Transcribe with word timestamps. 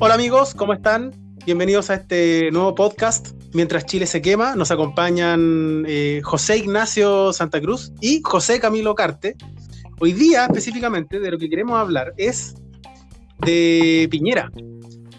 Hola 0.00 0.14
amigos, 0.14 0.54
¿cómo 0.54 0.74
están? 0.74 1.10
Bienvenidos 1.44 1.90
a 1.90 1.94
este 1.94 2.52
nuevo 2.52 2.72
podcast. 2.76 3.30
Mientras 3.52 3.84
Chile 3.84 4.06
se 4.06 4.22
quema, 4.22 4.54
nos 4.54 4.70
acompañan 4.70 5.84
eh, 5.88 6.20
José 6.22 6.58
Ignacio 6.58 7.32
Santa 7.32 7.60
Cruz 7.60 7.92
y 8.00 8.20
José 8.22 8.60
Camilo 8.60 8.94
Carte. 8.94 9.34
Hoy 9.98 10.12
día, 10.12 10.44
específicamente, 10.44 11.18
de 11.18 11.32
lo 11.32 11.36
que 11.36 11.50
queremos 11.50 11.80
hablar 11.80 12.14
es 12.16 12.54
de 13.44 14.06
Piñera. 14.08 14.52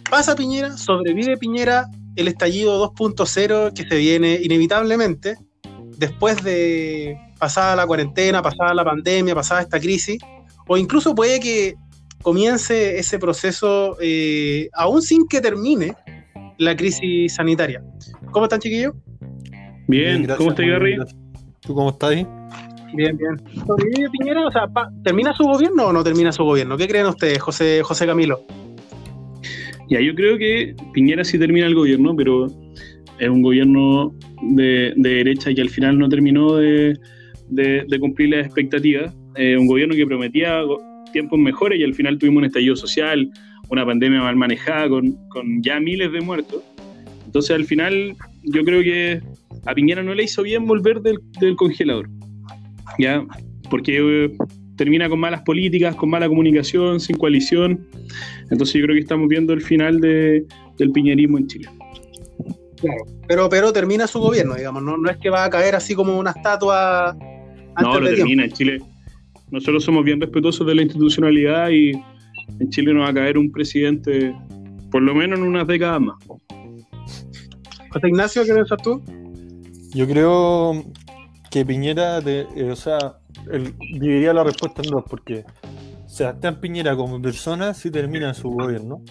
¿Pasa 0.10 0.34
Piñera? 0.34 0.78
¿Sobrevive 0.78 1.36
Piñera 1.36 1.86
el 2.16 2.30
estallido 2.30 2.89
2.0 2.93 3.73
que 3.73 3.84
se 3.86 3.98
viene 3.98 4.39
inevitablemente 4.41 5.36
después 5.98 6.41
de 6.41 7.18
pasada 7.38 7.75
la 7.75 7.86
cuarentena, 7.86 8.41
pasada 8.41 8.73
la 8.73 8.86
pandemia, 8.86 9.36
pasada 9.36 9.59
esta 9.59 9.77
crisis? 9.77 10.20
O 10.68 10.77
incluso 10.77 11.14
puede 11.14 11.41
que 11.41 11.75
comience 12.21 12.97
ese 12.97 13.19
proceso 13.19 13.97
eh, 14.01 14.69
aún 14.73 15.01
sin 15.01 15.27
que 15.27 15.41
termine 15.41 15.96
la 16.57 16.75
crisis 16.75 17.33
sanitaria. 17.33 17.82
¿Cómo 18.32 18.46
están, 18.46 18.60
chiquillos? 18.60 18.93
Bien, 19.87 20.27
¿cómo 20.37 20.51
estás, 20.51 20.65
Gary? 20.65 20.97
¿Tú 21.61 21.74
cómo 21.74 21.89
estás 21.89 22.11
ahí? 22.11 22.27
Bien, 22.93 23.15
bien. 23.18 23.37
¿Sobrevive 23.65 24.10
Piñera? 24.10 24.47
O 24.47 24.51
sea, 24.51 24.68
¿termina 25.04 25.33
su 25.33 25.43
gobierno 25.43 25.87
o 25.87 25.93
no 25.93 26.04
termina 26.04 26.32
su 26.32 26.43
gobierno? 26.43 26.77
¿Qué 26.77 26.87
creen 26.87 27.05
ustedes, 27.05 27.39
José, 27.39 27.82
José 27.83 28.05
Camilo? 28.05 28.41
Ya, 29.89 29.99
yo 30.01 30.13
creo 30.13 30.38
que 30.38 30.75
Piñera 30.93 31.24
sí 31.24 31.39
termina 31.39 31.68
el 31.68 31.75
gobierno, 31.75 32.16
pero 32.16 32.47
es 33.19 33.30
un 33.30 33.41
gobierno 33.41 34.13
de, 34.41 34.94
derecha 34.97 35.53
que 35.53 35.61
al 35.61 35.69
final 35.69 35.97
no 35.97 36.09
terminó 36.09 36.58
de, 36.58 36.97
cumplir 37.99 38.30
las 38.30 38.45
expectativas. 38.45 39.13
un 39.36 39.67
gobierno 39.67 39.95
que 39.95 40.05
prometía 40.05 40.61
tiempos 41.11 41.39
mejores 41.39 41.80
y 41.80 41.83
al 41.83 41.94
final 41.94 42.17
tuvimos 42.17 42.39
un 42.39 42.45
estallido 42.45 42.75
social, 42.75 43.29
una 43.69 43.85
pandemia 43.85 44.21
mal 44.21 44.35
manejada 44.35 44.89
con, 44.89 45.17
ya 45.61 45.79
miles 45.79 46.11
de 46.11 46.21
muertos. 46.21 46.63
Entonces 47.25 47.55
al 47.55 47.66
final 47.66 48.16
yo 48.43 48.63
creo 48.63 48.81
que 48.81 49.21
a 49.66 49.73
Piñera 49.73 50.01
no 50.03 50.13
le 50.13 50.23
hizo 50.23 50.43
bien 50.43 50.66
volver 50.66 51.01
del, 51.01 51.19
congelador, 51.55 52.09
¿ya? 52.97 53.23
Porque 53.69 53.99
eh, 53.99 54.31
termina 54.75 55.09
con 55.09 55.19
malas 55.19 55.41
políticas, 55.41 55.95
con 55.95 56.09
mala 56.09 56.27
comunicación, 56.27 56.99
sin 56.99 57.17
coalición. 57.17 57.85
Entonces 58.49 58.75
yo 58.75 58.85
creo 58.85 58.95
que 58.95 59.01
estamos 59.01 59.27
viendo 59.27 59.53
el 59.53 59.61
final 59.61 59.99
de, 59.99 60.45
del 60.77 60.91
piñerismo 60.91 61.38
en 61.38 61.47
Chile. 61.47 61.69
Claro, 62.77 63.03
pero, 63.27 63.49
pero 63.49 63.73
termina 63.73 64.07
su 64.07 64.19
gobierno, 64.19 64.55
digamos, 64.55 64.81
no, 64.81 64.97
no 64.97 65.09
es 65.09 65.17
que 65.17 65.29
va 65.29 65.44
a 65.44 65.49
caer 65.49 65.75
así 65.75 65.94
como 65.94 66.17
una 66.17 66.31
estatua. 66.31 67.16
no, 67.79 67.99
lo 67.99 68.09
termina. 68.09 68.45
En 68.45 68.51
Chile, 68.51 68.81
nosotros 69.52 69.83
somos 69.83 70.03
bien 70.03 70.19
respetuosos 70.22 70.66
de 70.66 70.75
la 70.75 70.81
institucionalidad 70.81 71.69
y 71.69 71.92
en 72.59 72.69
Chile 72.69 72.94
no 72.94 73.02
va 73.02 73.09
a 73.09 73.14
caer 73.14 73.38
un 73.38 73.52
presidente 73.52 74.36
por 74.91 75.02
lo 75.02 75.14
menos 75.14 75.39
en 75.39 75.45
unas 75.45 75.67
décadas 75.67 76.02
más. 76.02 76.16
José 77.91 78.08
Ignacio, 78.08 78.44
¿qué 78.45 78.53
piensas 78.53 78.81
tú? 78.81 79.02
Yo 79.94 80.08
creo 80.08 80.83
que 81.50 81.66
Piñera, 81.66 82.19
eh, 82.19 82.69
o 82.72 82.75
sea, 82.75 83.17
dividiría 83.94 84.33
la 84.33 84.44
respuesta 84.44 84.81
en 84.83 84.91
dos, 84.91 85.03
porque 85.09 85.44
Sebastián 86.06 86.59
Piñera 86.59 86.95
como 86.95 87.22
persona 87.22 87.73
sí 87.73 87.89
termina 87.89 88.34
su 88.34 88.50
gobierno, 88.50 89.02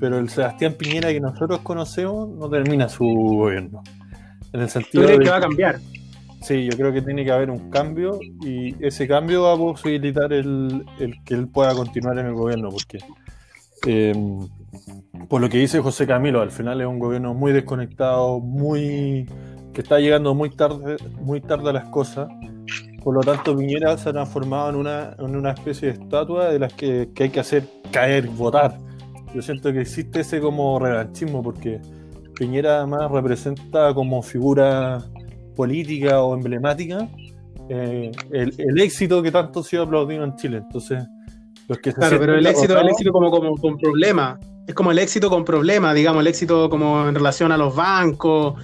pero 0.00 0.18
el 0.18 0.28
Sebastián 0.28 0.74
Piñera 0.74 1.12
que 1.12 1.20
nosotros 1.20 1.60
conocemos 1.60 2.28
no 2.28 2.48
termina 2.48 2.88
su 2.88 3.04
gobierno. 3.04 3.82
En 4.52 4.62
el 4.62 4.68
sentido 4.68 5.06
de 5.06 5.18
que 5.18 5.30
va 5.30 5.36
a 5.36 5.40
cambiar? 5.40 5.78
Sí, 6.40 6.64
yo 6.70 6.76
creo 6.76 6.92
que 6.92 7.02
tiene 7.02 7.24
que 7.24 7.32
haber 7.32 7.50
un 7.50 7.70
cambio 7.70 8.18
y 8.42 8.74
ese 8.84 9.06
cambio 9.06 9.42
va 9.42 9.52
a 9.52 9.56
posibilitar 9.56 10.32
el, 10.32 10.86
que 11.24 11.34
él 11.34 11.48
pueda 11.48 11.74
continuar 11.74 12.18
en 12.18 12.26
el 12.26 12.34
gobierno, 12.34 12.70
porque 12.70 12.98
eh, 13.86 14.14
por 15.28 15.40
lo 15.40 15.48
que 15.48 15.58
dice 15.58 15.80
José 15.80 16.06
Camilo, 16.06 16.40
al 16.40 16.50
final 16.50 16.80
es 16.80 16.86
un 16.86 16.98
gobierno 16.98 17.34
muy 17.34 17.52
desconectado, 17.52 18.40
muy 18.40 19.26
que 19.74 19.82
está 19.82 20.00
llegando 20.00 20.34
muy 20.34 20.50
tarde, 20.50 20.96
muy 21.20 21.40
tarde 21.40 21.70
a 21.70 21.72
las 21.74 21.88
cosas. 21.90 22.28
Por 23.04 23.14
lo 23.14 23.20
tanto, 23.20 23.56
Piñera 23.56 23.96
se 23.96 24.08
ha 24.08 24.12
transformado 24.12 24.70
en 24.70 24.76
una, 24.76 25.16
en 25.18 25.36
una 25.36 25.52
especie 25.52 25.88
de 25.88 26.02
estatua 26.02 26.50
de 26.50 26.58
las 26.58 26.72
que, 26.72 27.10
que 27.14 27.24
hay 27.24 27.30
que 27.30 27.40
hacer 27.40 27.64
caer, 27.90 28.28
votar. 28.28 28.78
Yo 29.34 29.42
siento 29.42 29.72
que 29.72 29.82
existe 29.82 30.20
ese 30.20 30.40
como 30.40 30.78
revanchismo, 30.78 31.42
porque 31.42 31.80
Piñera 32.34 32.78
además 32.78 33.10
representa 33.10 33.94
como 33.94 34.22
figura 34.22 35.04
política 35.60 36.22
o 36.22 36.34
emblemática 36.34 37.08
eh, 37.72 38.10
el, 38.32 38.80
éxito 38.80 39.22
que 39.22 39.30
tanto 39.30 39.60
ha 39.60 39.62
sido 39.62 39.84
aplaudido 39.84 40.24
en 40.24 40.34
Chile. 40.34 40.56
Entonces, 40.56 41.04
los 41.68 41.78
que 41.78 41.92
Claro, 41.92 42.18
pero 42.18 42.34
el 42.34 42.44
éxito, 42.44 42.76
el 42.76 42.88
éxito 42.88 43.12
como, 43.12 43.30
como 43.30 43.56
con 43.56 43.78
problema. 43.78 44.40
Es 44.66 44.74
como 44.74 44.90
el 44.90 44.98
éxito 44.98 45.30
con 45.30 45.44
problema, 45.44 45.94
digamos, 45.94 46.20
el 46.20 46.26
éxito 46.26 46.68
como 46.68 47.08
en 47.08 47.14
relación 47.14 47.52
a 47.52 47.56
los 47.56 47.74
bancos, 47.74 48.54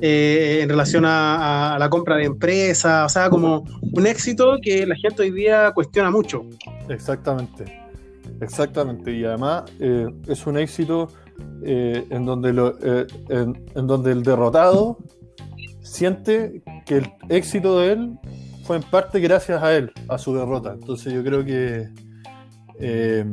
eh, 0.00 0.60
en 0.62 0.68
relación 0.68 1.04
a, 1.06 1.76
la 1.78 1.88
compra 1.88 2.16
de 2.16 2.24
empresas, 2.24 3.06
o 3.06 3.08
sea, 3.08 3.30
como 3.30 3.64
un 3.80 4.06
éxito 4.06 4.58
que 4.60 4.86
la 4.86 4.96
gente 4.96 5.22
hoy 5.22 5.30
día 5.30 5.72
cuestiona 5.72 6.10
mucho. 6.10 6.44
Exactamente, 6.88 7.64
exactamente. 8.40 9.12
Y 9.12 9.24
además 9.24 9.64
eh, 9.80 10.08
es 10.26 10.46
un 10.46 10.58
éxito 10.58 11.08
en, 11.62 12.24
donde 12.24 12.52
lo, 12.52 12.76
en 12.82 13.86
donde 13.86 14.12
el 14.12 14.22
derrotado 14.22 14.98
siente 15.86 16.62
que 16.84 16.98
el 16.98 17.12
éxito 17.28 17.80
de 17.80 17.92
él 17.92 18.18
fue 18.64 18.76
en 18.76 18.82
parte 18.82 19.20
gracias 19.20 19.62
a 19.62 19.74
él, 19.74 19.92
a 20.08 20.18
su 20.18 20.34
derrota. 20.34 20.74
Entonces 20.74 21.12
yo 21.12 21.22
creo 21.22 21.44
que 21.44 21.88
eh, 22.80 23.24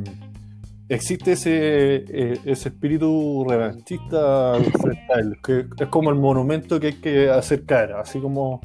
existe 0.88 1.32
ese, 1.32 2.04
eh, 2.08 2.38
ese 2.44 2.68
espíritu 2.68 3.44
revanchista 3.48 4.54
frente 4.80 5.12
a 5.14 5.18
él, 5.18 5.36
que 5.42 5.66
es 5.78 5.88
como 5.88 6.10
el 6.10 6.16
monumento 6.16 6.78
que 6.78 6.88
hay 6.88 7.00
que 7.00 7.30
hacer 7.30 7.64
caer, 7.64 7.92
así 7.92 8.20
como 8.20 8.60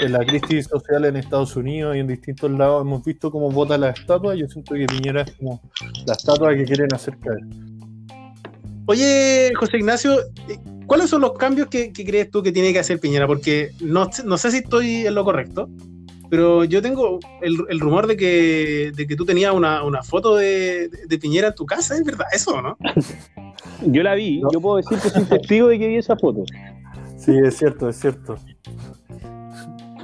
en 0.00 0.12
la 0.12 0.20
crisis 0.20 0.66
social 0.66 1.04
en 1.04 1.16
Estados 1.16 1.56
Unidos 1.56 1.96
y 1.96 2.00
en 2.00 2.06
distintos 2.06 2.50
lados 2.50 2.82
hemos 2.82 3.04
visto 3.04 3.30
cómo 3.30 3.50
vota 3.50 3.76
la 3.76 3.90
estatua, 3.90 4.34
yo 4.34 4.46
siento 4.48 4.74
que 4.74 4.86
Piñera 4.86 5.22
es 5.22 5.32
como 5.32 5.60
la 6.06 6.14
estatua 6.14 6.54
que 6.54 6.64
quieren 6.64 6.88
hacer 6.94 7.18
caer. 7.18 7.40
Oye, 8.86 9.52
José 9.54 9.78
Ignacio, 9.78 10.18
¿Cuáles 10.92 11.08
son 11.08 11.22
los 11.22 11.32
cambios 11.38 11.68
que, 11.68 11.90
crees 11.90 12.30
tú 12.30 12.42
que 12.42 12.52
tiene 12.52 12.70
que 12.70 12.78
hacer 12.78 13.00
Piñera? 13.00 13.26
Porque 13.26 13.70
no, 13.80 14.10
sé 14.12 14.50
si 14.50 14.58
estoy 14.58 15.06
en 15.06 15.14
lo 15.14 15.24
correcto, 15.24 15.70
pero 16.28 16.64
yo 16.64 16.82
tengo 16.82 17.18
el, 17.40 17.80
rumor 17.80 18.06
de 18.06 18.14
que, 18.14 18.92
de 18.94 19.06
que 19.06 19.16
tú 19.16 19.24
tenías 19.24 19.54
una, 19.54 20.02
foto 20.02 20.36
de, 20.36 20.90
Piñera 21.18 21.48
en 21.48 21.54
tu 21.54 21.64
casa, 21.64 21.94
¿es 21.94 22.04
verdad 22.04 22.26
eso 22.30 22.60
no? 22.60 22.76
Yo 23.86 24.02
la 24.02 24.14
vi, 24.14 24.42
yo 24.52 24.60
puedo 24.60 24.76
decir 24.76 24.98
que 24.98 25.08
soy 25.08 25.24
testigo 25.24 25.68
de 25.68 25.78
que 25.78 25.88
vi 25.88 25.96
esa 25.96 26.14
foto. 26.14 26.44
Sí, 27.16 27.32
es 27.42 27.56
cierto, 27.56 27.88
es 27.88 27.96
cierto. 27.98 28.36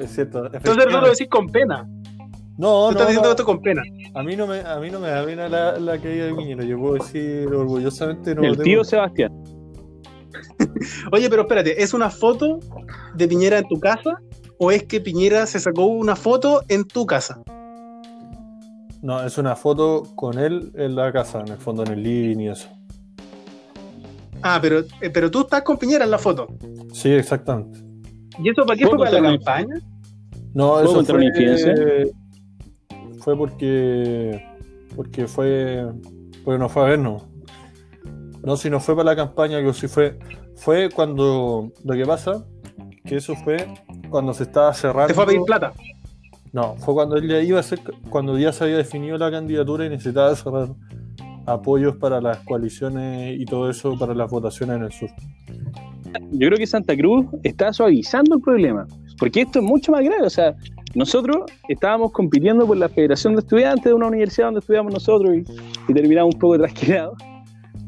Es 0.01 0.15
cierto. 0.15 0.47
Entonces 0.47 0.87
tú 0.87 0.93
lo 0.93 1.11
decís 1.11 1.29
con 1.29 1.49
pena. 1.49 1.87
No, 2.57 2.87
no. 2.87 2.91
Estás 2.93 3.09
diciendo 3.09 3.31
esto 3.31 3.45
con 3.45 3.61
pena. 3.61 3.83
A 4.15 4.23
mí 4.23 4.37
no 4.37 4.47
me, 4.47 4.61
a 4.61 4.79
mí 4.79 4.91
no 4.91 5.01
me 5.01 5.09
da 5.09 5.23
pena 5.23 5.51
la, 5.51 5.79
la 5.79 5.99
caída 5.99 6.25
de 6.27 6.35
Piñera. 6.35 6.65
Yo 6.65 6.79
puedo 6.79 6.95
decir 6.95 7.47
orgullosamente. 7.49 8.35
No 8.35 8.43
el 8.43 8.57
tío 8.57 8.83
Sebastián. 8.85 9.33
Oye, 11.13 11.29
pero 11.29 11.43
espérate, 11.43 11.83
¿es 11.83 11.95
una 11.95 12.11
foto 12.11 12.61
de 13.15 13.29
Piñera 13.29 13.59
en 13.59 13.69
tu 13.69 13.79
casa 13.81 14.19
o 14.59 14.71
es 14.71 14.85
que 14.85 15.01
Piñera 15.01 15.47
se 15.47 15.61
sacó 15.61 15.87
una 15.87 16.17
foto 16.17 16.63
en 16.69 16.85
tu 16.85 17.07
casa? 17.07 17.41
No, 19.01 19.25
es 19.25 19.39
una 19.39 19.55
foto 19.55 20.03
con 20.17 20.39
él 20.39 20.73
en 20.75 20.97
la 20.97 21.13
casa, 21.13 21.41
en 21.41 21.49
el 21.49 21.59
fondo, 21.59 21.85
en 21.85 21.93
el 21.93 22.03
living 22.03 22.41
y 22.41 22.49
eso. 22.49 22.69
Ah, 24.43 24.59
pero, 24.61 24.81
eh, 25.01 25.11
pero 25.13 25.31
tú 25.31 25.41
estás 25.41 25.63
con 25.63 25.77
Piñera 25.77 26.05
en 26.05 26.11
la 26.11 26.19
foto. 26.19 26.49
Sí, 26.93 27.11
exactamente. 27.11 27.81
¿Y 28.43 28.51
eso 28.51 28.65
para 28.65 28.79
qué 28.79 28.87
fue 28.87 28.99
para 28.99 29.21
la 29.21 29.31
campaña? 29.31 29.75
No, 30.55 30.81
eso 30.81 31.05
fue, 31.05 32.13
fue 33.21 33.37
porque 33.37 34.45
porque 34.97 35.27
fue 35.29 35.87
porque 36.45 36.59
no 36.59 36.69
fue 36.69 36.83
a 36.83 36.87
vernos. 36.87 37.23
No, 38.43 38.57
si 38.57 38.71
no 38.71 38.81
fue 38.81 38.97
para 38.97 39.11
la 39.11 39.17
campaña, 39.17 39.61
que 39.63 39.73
sí 39.73 39.89
fue. 39.89 40.19
Fue 40.59 40.91
cuando. 40.91 41.73
Lo 41.85 41.95
que 41.95 42.05
pasa, 42.05 42.45
que 43.05 43.17
eso 43.17 43.35
fue 43.37 43.57
cuando 44.11 44.35
se 44.35 44.43
estaba 44.43 44.75
cerrando. 44.75 45.09
¿Te 45.09 45.15
fue 45.15 45.25
a 45.25 45.27
pedir 45.27 45.43
plata? 45.43 45.73
No, 46.53 46.77
fue 46.77 46.95
cuando 46.95 47.17
él 47.17 47.29
ya 47.29 47.41
iba 47.41 47.61
a 47.61 47.63
ser. 47.63 47.81
Cuando 48.11 48.39
ya 48.39 48.53
se 48.53 48.65
había 48.65 48.77
definido 48.77 49.17
la 49.17 49.31
candidatura 49.31 49.87
y 49.87 49.89
necesitaba 49.89 50.35
cerrar 50.35 50.69
apoyos 51.47 51.97
para 51.97 52.21
las 52.21 52.39
coaliciones 52.39 53.41
y 53.41 53.45
todo 53.45 53.71
eso 53.71 53.97
para 53.99 54.15
las 54.15 54.31
votaciones 54.31 54.77
en 54.77 54.83
el 54.83 54.93
sur. 54.93 55.09
Yo 56.33 56.49
creo 56.49 56.59
que 56.59 56.67
Santa 56.67 56.97
Cruz 56.97 57.27
está 57.43 57.73
suavizando 57.73 58.37
el 58.37 58.43
problema, 58.43 58.87
porque 59.19 59.43
esto 59.43 59.61
es 59.61 59.65
mucho 59.65 59.93
más 59.93 60.03
grave. 60.05 60.23
O 60.25 60.31
sea, 60.31 60.57
nosotros 60.95 61.51
estábamos 61.69 62.13
compitiendo 62.13 62.67
por 62.67 62.77
la 62.77 62.89
Federación 62.89 63.35
de 63.35 63.41
Estudiantes 63.41 63.85
de 63.85 63.95
una 63.95 64.09
universidad 64.09 64.49
donde 64.49 64.61
estudiamos 64.61 64.93
nosotros 64.93 65.37
y, 65.37 65.45
y 65.89 65.95
terminamos 65.95 66.35
un 66.35 66.41
poco 66.41 66.59
trasquinados. 66.59 67.17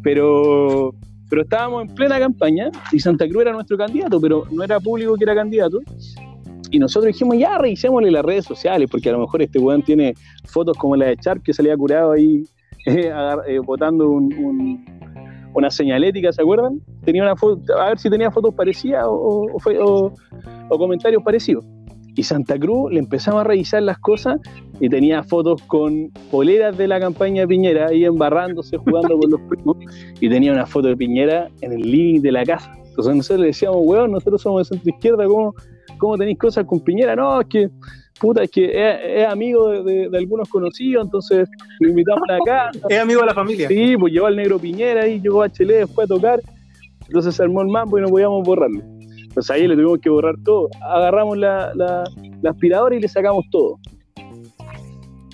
Pero, 0.03 0.95
pero 1.31 1.43
estábamos 1.43 1.88
en 1.88 1.94
plena 1.94 2.19
campaña 2.19 2.71
y 2.93 2.99
Santa 2.99 3.27
Cruz 3.29 3.43
era 3.43 3.53
nuestro 3.53 3.79
candidato, 3.79 4.21
pero 4.21 4.44
no 4.50 4.65
era 4.65 4.81
público 4.81 5.15
que 5.15 5.25
era 5.25 5.35
candidato. 5.35 5.81
Y 6.73 6.79
nosotros 6.79 7.06
dijimos, 7.12 7.38
ya 7.38 7.56
revisémosle 7.56 8.11
las 8.11 8.25
redes 8.25 8.44
sociales, 8.44 8.88
porque 8.91 9.09
a 9.09 9.12
lo 9.12 9.21
mejor 9.21 9.41
este 9.41 9.59
weón 9.59 9.82
tiene 9.82 10.15
fotos 10.44 10.77
como 10.77 10.97
la 10.97 11.06
de 11.06 11.17
Char, 11.17 11.41
que 11.41 11.53
salía 11.53 11.77
curado 11.77 12.12
ahí 12.12 12.44
eh, 12.87 13.12
eh, 13.47 13.59
botando 13.61 14.11
un, 14.11 14.85
una 15.55 15.71
señalética, 15.71 16.32
¿se 16.32 16.43
acuerdan? 16.43 16.81
Tenía 17.05 17.23
una 17.23 17.37
foto, 17.37 17.79
a 17.79 17.91
ver 17.91 17.99
si 17.99 18.11
tenía 18.11 18.31
fotos 18.31 18.55
parecidas 18.55 19.05
o 19.09 19.49
comentarios 20.69 21.23
parecidos. 21.23 21.65
Y 22.17 22.23
Santa 22.23 22.59
Cruz 22.59 22.93
le 22.93 22.99
empezamos 22.99 23.41
a 23.41 23.45
revisar 23.45 23.83
las 23.83 23.99
cosas 23.99 24.41
y 24.81 24.89
tenía 24.89 25.23
fotos 25.23 25.62
con 25.62 26.11
poleras 26.31 26.77
de 26.77 26.89
la 26.89 26.99
campaña 26.99 27.43
de 27.43 27.49
Piñera 27.49 27.89
ahí 27.89 28.05
embarrándose, 28.05 28.77
jugando 28.77 29.19
con 29.19 29.31
los 29.31 29.41
primos. 29.43 29.77
Y 30.21 30.29
tenía 30.29 30.53
una 30.53 30.67
foto 30.67 30.89
de 30.89 30.97
Piñera 30.97 31.49
en 31.61 31.73
el 31.73 31.83
living 31.83 32.21
de 32.21 32.33
la 32.33 32.45
casa. 32.45 32.73
Entonces 32.89 33.15
nosotros 33.15 33.41
le 33.41 33.47
decíamos, 33.49 33.79
weón, 33.83 34.12
nosotros 34.12 34.43
somos 34.43 34.69
de 34.69 34.77
centro 34.77 34.95
izquierda, 34.95 35.27
¿cómo, 35.27 35.55
cómo 35.99 36.19
tenéis 36.19 36.39
cosas 36.39 36.65
con 36.67 36.81
Piñera? 36.81 37.15
No, 37.15 37.41
es 37.41 37.47
que, 37.47 37.71
puta, 38.19 38.43
es 38.43 38.51
que 38.51 39.23
es, 39.23 39.27
amigo 39.27 39.83
de, 39.85 40.11
algunos 40.12 40.49
conocidos, 40.49 41.05
entonces 41.05 41.49
lo 41.79 41.89
invitamos 41.89 42.23
a 42.29 42.33
la 42.33 42.39
casa. 42.45 42.87
Es 42.89 43.01
amigo 43.01 43.21
de 43.21 43.27
la 43.27 43.35
familia. 43.35 43.69
Sí, 43.69 43.97
pues 43.97 44.12
llevó 44.12 44.27
al 44.27 44.37
negro 44.37 44.59
Piñera 44.59 45.05
ahí, 45.05 45.21
llegó 45.21 45.43
a 45.43 45.49
Chile, 45.49 45.75
después 45.75 46.11
a 46.11 46.15
tocar. 46.15 46.41
Entonces 47.07 47.35
se 47.35 47.43
armó 47.43 47.62
el 47.62 47.69
mambo 47.69 47.99
y 47.99 48.03
no 48.03 48.09
podíamos 48.09 48.45
borrarlo. 48.45 48.83
Entonces 49.31 49.50
ahí 49.53 49.69
le 49.69 49.77
tuvimos 49.77 50.00
que 50.00 50.11
borrar 50.11 50.35
todo. 50.44 50.69
Agarramos 50.82 51.38
la, 51.38 51.73
la, 51.77 52.03
aspiradora 52.50 52.97
y 52.97 53.00
le 53.00 53.06
sacamos 53.06 53.44
todo. 53.53 53.79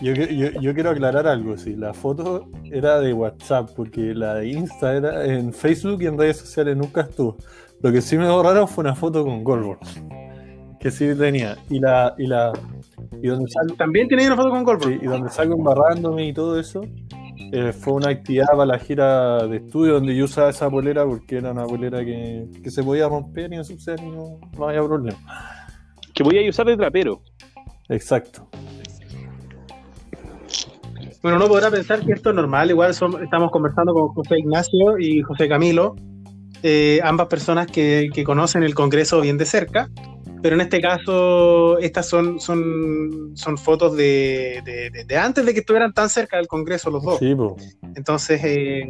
Yo, 0.02 0.12
yo, 0.12 0.74
quiero 0.74 0.90
aclarar 0.90 1.26
algo, 1.26 1.56
sí, 1.56 1.74
la 1.74 1.94
foto 1.94 2.50
era 2.70 3.00
de 3.00 3.14
WhatsApp, 3.14 3.70
porque 3.74 4.14
la 4.14 4.34
de 4.34 4.48
Insta 4.48 4.94
era 4.94 5.24
en 5.24 5.54
Facebook 5.54 6.02
y 6.02 6.06
en 6.06 6.18
redes 6.18 6.36
sociales 6.36 6.76
nunca 6.76 7.00
estuvo. 7.00 7.38
Lo 7.80 7.90
que 7.90 8.02
sí 8.02 8.18
me 8.18 8.28
borraron 8.28 8.68
fue 8.68 8.84
una 8.84 8.94
foto 8.94 9.24
con 9.24 9.42
Goldberg, 9.42 9.78
que 10.78 10.90
sí 10.90 11.14
tenía. 11.16 11.56
Y 11.70 11.80
la, 11.80 12.14
y 12.18 12.26
la, 12.26 12.52
y 13.22 13.28
donde 13.28 13.50
También 13.78 14.06
tenía 14.08 14.26
una 14.26 14.36
foto 14.36 14.50
con 14.50 14.64
Goldberg. 14.64 14.98
Sí, 14.98 14.98
y 15.02 15.06
donde 15.06 15.30
salgo 15.30 15.56
embarrándome 15.56 16.28
y 16.28 16.34
todo 16.34 16.60
eso, 16.60 16.82
eh, 17.52 17.72
fue 17.72 17.94
una 17.94 18.10
actividad 18.10 18.46
para 18.50 18.66
la 18.66 18.78
gira 18.78 19.46
de 19.46 19.58
estudio 19.58 19.94
donde 19.94 20.16
yo 20.16 20.24
usaba 20.24 20.50
esa 20.50 20.70
polera 20.70 21.04
porque 21.04 21.36
era 21.36 21.52
una 21.52 21.64
polera 21.64 22.04
que, 22.04 22.48
se 22.66 22.82
podía 22.82 23.08
romper 23.08 23.52
y 23.52 23.56
ensuciar 23.56 24.00
y 24.00 24.06
no, 24.06 24.40
no 24.56 24.68
había 24.68 24.82
problema. 24.82 25.18
Que 26.14 26.22
voy 26.22 26.44
a 26.44 26.48
usar 26.48 26.66
de 26.66 26.76
trapero. 26.76 27.20
Exacto. 27.88 28.48
Bueno, 31.22 31.38
uno 31.38 31.48
podrá 31.48 31.70
pensar 31.70 32.04
que 32.04 32.12
esto 32.12 32.30
es 32.30 32.36
normal, 32.36 32.70
igual 32.70 32.90
estamos 32.90 33.50
conversando 33.50 33.92
con 33.92 34.08
José 34.08 34.38
Ignacio 34.38 34.98
y 34.98 35.22
José 35.22 35.48
Camilo, 35.48 35.96
eh, 36.62 37.00
ambas 37.02 37.26
personas 37.26 37.66
que, 37.66 38.10
que, 38.14 38.22
conocen 38.22 38.62
el 38.62 38.74
Congreso 38.74 39.20
bien 39.20 39.36
de 39.36 39.44
cerca, 39.44 39.90
pero 40.42 40.54
en 40.54 40.60
este 40.60 40.80
caso, 40.80 41.78
estas 41.78 42.08
son, 42.08 42.40
son, 42.40 43.32
son 43.34 43.58
fotos 43.58 43.96
de, 43.96 44.62
de, 45.06 45.16
antes 45.16 45.44
de 45.44 45.54
que 45.54 45.60
estuvieran 45.60 45.92
tan 45.92 46.08
cerca 46.08 46.36
del 46.36 46.46
Congreso 46.46 46.90
los 46.90 47.02
dos. 47.02 47.20
Entonces, 47.94 48.40
eh, 48.44 48.88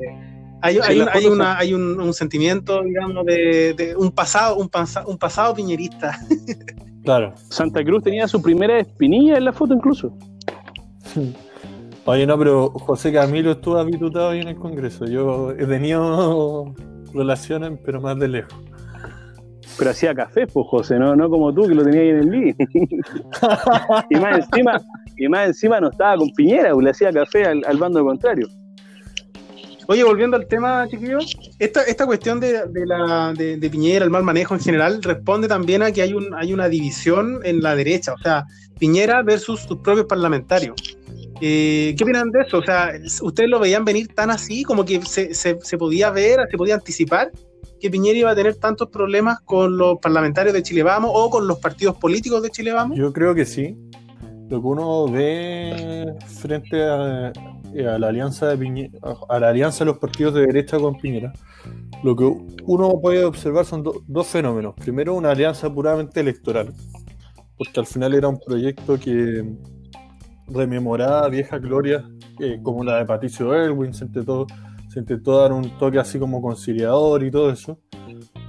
hay, 0.63 0.79
hay, 0.83 1.01
un, 1.01 1.09
hay, 1.13 1.27
una, 1.27 1.59
hay 1.59 1.75
un, 1.75 2.13
sentimiento, 2.13 2.83
digamos, 2.83 3.25
de, 3.27 3.95
un 3.97 4.11
pasado, 4.11 4.57
un, 4.57 4.71
un 5.07 5.19
pasado 5.19 5.55
piñerista. 5.55 6.19
Claro. 7.07 7.35
Santa 7.51 7.85
Cruz 7.85 8.03
tenía 8.03 8.27
su 8.27 8.43
primera 8.43 8.81
espinilla 8.81 9.37
en 9.37 9.45
la 9.45 9.53
foto 9.53 9.73
incluso. 9.73 10.13
Oye, 12.05 12.27
no, 12.27 12.37
pero 12.37 12.71
José 12.71 13.13
Camilo 13.13 13.53
estuvo 13.53 13.79
habitutado 13.79 14.31
ahí 14.31 14.41
en 14.41 14.49
el 14.49 14.57
Congreso. 14.57 15.07
Yo 15.07 15.53
he 15.53 15.67
tenido 15.67 16.75
relaciones, 17.15 17.79
pero 17.85 18.01
más 18.01 18.19
de 18.19 18.27
lejos. 18.27 18.55
Pero 19.79 19.91
hacía 19.91 20.15
café, 20.15 20.47
pues 20.47 20.67
José, 20.69 20.99
no, 20.99 21.15
no 21.15 21.29
como 21.29 21.53
tú 21.53 21.69
que 21.69 21.75
lo 21.75 21.85
tenías 21.85 22.03
ahí 22.03 22.09
en 22.09 22.17
el 22.17 22.31
living. 22.31 22.55
y 24.11 24.17
más 24.17 24.39
encima, 24.39 24.81
y 25.17 25.29
más 25.29 25.49
encima 25.49 25.81
no 25.81 25.91
estaba 25.91 26.17
con 26.17 26.31
Piñera, 26.31 26.73
pues, 26.73 26.85
le 26.85 26.91
hacía 26.91 27.13
café 27.13 27.45
al, 27.45 27.77
bando 27.79 28.05
contrario. 28.05 28.49
Oye, 29.89 30.03
volviendo 30.03 30.37
al 30.37 30.49
tema, 30.49 30.87
chiquillos, 30.89 31.37
esta, 31.59 31.83
esta 31.83 32.07
cuestión 32.07 32.41
de, 32.41 32.65
la, 32.87 33.33
de, 33.35 33.71
Piñera, 33.71 34.05
el 34.05 34.11
mal 34.11 34.25
manejo 34.25 34.55
en 34.55 34.61
general, 34.61 35.03
responde 35.03 35.47
también 35.47 35.83
a 35.83 35.93
que 35.93 36.03
hay, 36.03 36.13
un, 36.13 36.35
hay 36.35 36.53
una 36.53 36.69
división 36.69 37.41
en 37.45 37.63
la 37.63 37.77
derecha, 37.77 38.15
o 38.15 38.19
sea, 38.19 38.45
Piñera 38.79 39.23
versus 39.23 39.61
sus 39.61 39.79
propios 39.79 40.07
parlamentarios. 40.07 40.75
Eh, 41.41 41.95
¿Qué 41.97 42.05
opinan 42.05 42.31
de 42.31 42.41
eso? 42.41 42.59
O 42.59 42.63
sea, 42.63 42.93
¿ustedes 43.23 43.49
lo 43.49 43.61
veían 43.61 43.85
venir 43.85 44.09
tan 44.09 44.31
así, 44.31 44.65
como 44.65 44.85
que 44.85 45.03
se, 45.03 45.35
se, 45.35 45.59
se 45.61 45.79
podía 45.79 46.11
ver, 46.11 46.41
se 46.51 46.57
podía 46.57 46.75
anticipar? 46.75 47.31
Que 47.81 47.91
Piñera 47.91 48.19
iba 48.19 48.31
a 48.31 48.35
tener 48.35 48.57
tantos 48.57 48.89
problemas 48.89 49.41
con 49.41 49.77
los 49.77 49.99
parlamentarios 49.99 50.55
de 50.55 50.63
Chile 50.63 50.83
Vamos 50.83 51.11
o 51.13 51.31
con 51.31 51.47
los 51.47 51.59
partidos 51.59 51.97
políticos 51.97 52.43
de 52.43 52.51
Chile 52.51 52.73
Vamos? 52.73 52.99
Yo 52.99 53.13
creo 53.13 53.35
que 53.35 53.45
sí. 53.45 53.77
Lo 54.49 54.61
que 54.61 54.67
uno 54.67 55.09
ve 55.09 56.15
frente 56.41 56.83
a, 56.85 57.33
la 57.75 58.09
alianza 58.09 58.49
de 58.49 58.57
Piñera, 58.57 58.91
a 59.29 59.41
la 59.41 59.49
alianza 59.49 59.85
de 59.85 59.91
los 59.91 59.99
partidos 59.99 60.35
de 60.35 60.47
derecha 60.47 60.79
con 60.79 60.97
Piñera, 60.99 61.33
lo 62.03 62.15
que 62.15 62.25
uno 62.65 63.01
puede 63.01 63.25
observar 63.25 63.65
son 63.65 63.83
dos 63.83 64.27
fenómenos. 64.27 64.75
Primero, 64.77 65.15
una 65.15 65.33
alianza 65.33 65.73
puramente 65.73 66.21
electoral, 66.21 66.73
porque 67.59 67.81
al 67.81 67.87
final 67.87 68.15
era 68.15 68.29
un 68.29 68.39
proyecto 68.39 68.99
que 68.99 69.45
rememoraba 70.49 71.29
viejas 71.29 71.61
glorias 71.61 72.05
eh, 72.39 72.61
como 72.63 72.85
la 72.85 72.99
de 72.99 73.05
Patricio 73.05 73.55
Elwin, 73.55 73.93
entre 74.01 74.23
todo 74.23 74.47
se 74.97 75.01
intentó 75.01 75.43
dar 75.43 75.53
un 75.53 75.69
toque 75.77 75.99
así 75.99 76.19
como 76.19 76.41
conciliador 76.41 77.23
y 77.23 77.31
todo 77.31 77.51
eso. 77.51 77.79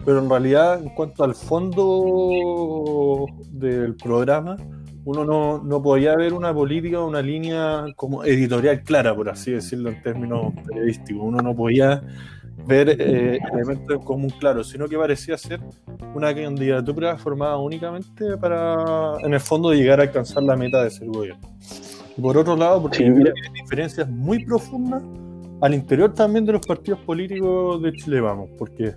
Pero 0.05 0.19
en 0.19 0.29
realidad, 0.29 0.81
en 0.81 0.95
cuanto 0.95 1.25
al 1.25 1.35
fondo 1.35 3.25
del 3.51 3.95
programa, 3.95 4.55
uno 5.03 5.25
no, 5.25 5.61
no 5.61 5.83
podía 5.83 6.15
ver 6.15 6.31
una 6.31 6.53
política, 6.53 7.01
una 7.01 7.21
línea 7.21 7.87
como 7.97 8.23
editorial 8.23 8.81
clara, 8.81 9.13
por 9.13 9.27
así 9.27 9.51
decirlo 9.51 9.89
en 9.89 10.01
términos 10.01 10.53
periodísticos. 10.65 11.21
Uno 11.21 11.39
no 11.39 11.53
podía 11.53 12.01
ver 12.65 12.95
eh, 12.97 13.39
elementos 13.51 13.97
en 13.97 14.01
común 14.05 14.29
claros, 14.29 14.69
sino 14.69 14.87
que 14.87 14.97
parecía 14.97 15.37
ser 15.37 15.59
una 16.15 16.33
candidatura 16.33 17.17
formada 17.17 17.57
únicamente 17.57 18.37
para, 18.37 19.17
en 19.21 19.33
el 19.33 19.41
fondo, 19.41 19.73
llegar 19.73 19.99
a 19.99 20.03
alcanzar 20.03 20.43
la 20.43 20.55
meta 20.55 20.81
de 20.81 20.91
ser 20.91 21.09
gobierno. 21.09 21.57
Y 22.17 22.21
por 22.21 22.37
otro 22.37 22.55
lado, 22.55 22.83
porque 22.83 23.03
hay 23.03 23.13
diferencias 23.53 24.07
muy 24.07 24.45
profundas 24.45 25.03
al 25.61 25.73
interior 25.73 26.13
también 26.13 26.45
de 26.45 26.53
los 26.53 26.65
partidos 26.65 26.99
políticos 26.99 27.81
de 27.81 27.93
Chile 27.93 28.21
Vamos, 28.21 28.49
porque 28.57 28.95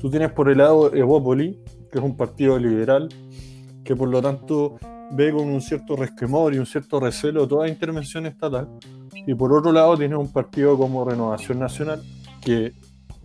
tú 0.00 0.10
tienes 0.10 0.32
por 0.32 0.50
el 0.50 0.58
lado 0.58 0.92
Evópoli, 0.94 1.58
que 1.90 1.98
es 1.98 2.04
un 2.04 2.16
partido 2.16 2.58
liberal, 2.58 3.08
que 3.84 3.94
por 3.94 4.08
lo 4.08 4.20
tanto 4.20 4.76
ve 5.12 5.32
con 5.32 5.48
un 5.48 5.60
cierto 5.60 5.96
resquemor 5.96 6.54
y 6.54 6.58
un 6.58 6.66
cierto 6.66 7.00
recelo 7.00 7.46
toda 7.46 7.68
intervención 7.68 8.26
estatal, 8.26 8.68
y 9.26 9.34
por 9.34 9.52
otro 9.52 9.72
lado 9.72 9.96
tienes 9.96 10.18
un 10.18 10.32
partido 10.32 10.76
como 10.76 11.04
Renovación 11.04 11.58
Nacional, 11.58 12.02
que, 12.40 12.72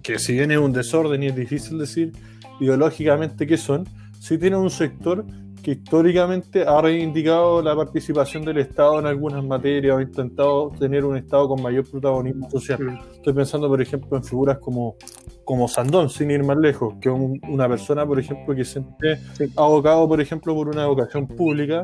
que 0.02 0.20
si 0.20 0.34
bien 0.34 0.52
es 0.52 0.58
un 0.58 0.74
desorden 0.74 1.24
y 1.24 1.28
es 1.28 1.36
difícil 1.36 1.80
decir 1.80 2.12
ideológicamente 2.60 3.48
qué 3.48 3.58
son, 3.58 3.88
sí 4.20 4.38
tiene 4.38 4.58
un 4.58 4.70
sector 4.70 5.26
que 5.66 5.72
históricamente 5.72 6.64
ha 6.64 6.80
reivindicado 6.80 7.60
la 7.60 7.76
participación 7.76 8.46
del 8.46 8.60
Estado 8.60 9.00
en 9.00 9.08
algunas 9.08 9.44
materias 9.44 9.96
o 9.96 9.98
ha 9.98 10.04
intentado 10.04 10.72
tener 10.78 11.04
un 11.04 11.18
Estado 11.18 11.48
con 11.48 11.60
mayor 11.60 11.90
protagonismo 11.90 12.48
social. 12.52 13.00
Estoy 13.16 13.34
pensando, 13.34 13.68
por 13.68 13.82
ejemplo, 13.82 14.16
en 14.16 14.24
figuras 14.24 14.60
como, 14.60 14.96
como 15.44 15.68
Sandón, 15.68 16.12
sin 16.12 16.30
ir 16.30 16.44
más 16.44 16.58
lejos, 16.58 16.94
que 17.02 17.10
es 17.10 17.16
una 17.50 17.68
persona, 17.68 18.06
por 18.06 18.20
ejemplo, 18.20 18.54
que 18.54 18.64
se 18.64 18.80
ha 18.80 19.64
abocado, 19.64 20.08
por 20.08 20.22
ejemplo, 20.22 20.54
por 20.54 20.70
una 20.70 20.84
educación 20.84 21.26
pública 21.26 21.84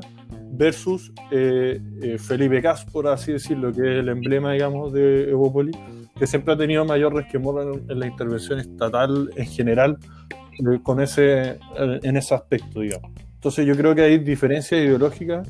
versus 0.52 1.12
eh, 1.32 1.82
eh, 2.04 2.20
Felipe 2.20 2.62
Cas, 2.62 2.86
por 2.86 3.08
así 3.08 3.32
decirlo, 3.32 3.74
que 3.74 3.82
es 3.82 4.00
el 4.02 4.10
emblema, 4.10 4.54
digamos, 4.54 4.94
de 4.94 5.32
Evópolis, 5.32 5.76
que 6.20 6.28
siempre 6.28 6.54
ha 6.54 6.58
tenido 6.58 6.86
mayor 6.86 7.16
resquemor 7.16 7.82
en, 7.90 8.00
la 8.00 8.06
intervención 8.06 8.60
estatal 8.60 9.32
en 9.36 9.46
general 9.48 9.98
eh, 10.32 10.80
con 10.84 11.02
ese, 11.02 11.58
en 11.76 12.16
ese 12.16 12.36
aspecto, 12.36 12.82
digamos. 12.82 13.10
Entonces 13.42 13.66
yo 13.66 13.76
creo 13.76 13.96
que 13.96 14.04
hay 14.04 14.20
diferencias 14.20 14.80
ideológicas 14.80 15.50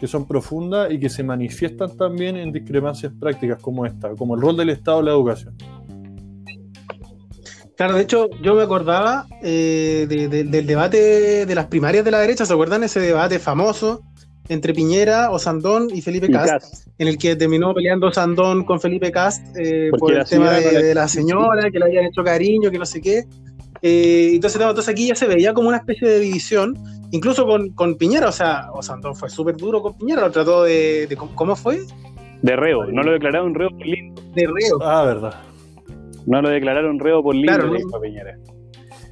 que 0.00 0.06
son 0.06 0.26
profundas 0.26 0.90
y 0.90 0.98
que 0.98 1.10
se 1.10 1.22
manifiestan 1.22 1.94
también 1.94 2.38
en 2.38 2.52
discrepancias 2.52 3.12
prácticas 3.20 3.60
como 3.60 3.84
esta, 3.84 4.14
como 4.14 4.34
el 4.34 4.40
rol 4.40 4.56
del 4.56 4.70
Estado 4.70 5.00
en 5.00 5.04
la 5.04 5.10
educación. 5.10 5.54
Claro, 7.76 7.96
de 7.96 8.00
hecho, 8.00 8.30
yo 8.42 8.54
me 8.54 8.62
acordaba 8.62 9.26
eh, 9.42 10.06
del 10.08 10.66
debate 10.66 11.44
de 11.44 11.54
las 11.54 11.66
primarias 11.66 12.02
de 12.02 12.12
la 12.12 12.20
derecha, 12.20 12.46
¿se 12.46 12.52
acuerdan 12.54 12.82
ese 12.82 12.98
debate 12.98 13.38
famoso 13.38 14.00
entre 14.48 14.72
Piñera, 14.72 15.30
Osandón 15.30 15.88
y 15.92 16.00
Felipe 16.00 16.30
Cast, 16.30 16.88
en 16.96 17.08
el 17.08 17.18
que 17.18 17.36
terminó 17.36 17.74
peleando 17.74 18.10
Sandón 18.10 18.64
con 18.64 18.80
Felipe 18.80 19.12
Cast 19.12 19.44
eh, 19.58 19.90
por 19.98 20.14
el 20.14 20.24
tema 20.24 20.52
de, 20.52 20.94
la 20.94 21.06
señora, 21.06 21.70
que 21.70 21.78
le 21.78 21.84
habían 21.84 22.06
hecho 22.06 22.24
cariño, 22.24 22.70
que 22.70 22.78
no 22.78 22.86
sé 22.86 23.02
qué. 23.02 23.24
Eh, 23.82 24.30
entonces, 24.32 24.58
entonces 24.58 24.88
aquí 24.88 25.08
ya 25.08 25.14
se 25.14 25.26
veía 25.26 25.52
como 25.52 25.68
una 25.68 25.76
especie 25.76 26.08
de 26.08 26.20
división 26.20 26.74
incluso 27.10 27.46
con, 27.46 27.70
con 27.70 27.96
Piñera, 27.96 28.28
o 28.28 28.32
sea, 28.32 28.70
Osandón 28.72 29.14
fue 29.14 29.28
súper 29.30 29.56
duro 29.56 29.82
con 29.82 29.96
Piñera, 29.96 30.22
lo 30.22 30.30
trató 30.30 30.64
de, 30.64 31.16
¿Cómo 31.34 31.56
fue? 31.56 31.80
De 32.42 32.56
reo, 32.56 32.86
no 32.86 33.02
lo 33.02 33.12
declararon 33.12 33.54
reo 33.54 33.70
por 33.70 33.86
lindo. 33.86 34.22
De 34.34 34.46
reo. 34.46 34.78
Ah, 34.82 35.04
verdad. 35.04 35.34
No 36.26 36.42
lo 36.42 36.50
declararon 36.50 36.98
reo 36.98 37.22
por 37.22 37.34
lindo, 37.34 37.52
claro, 37.52 38.00
Piñera. 38.00 38.36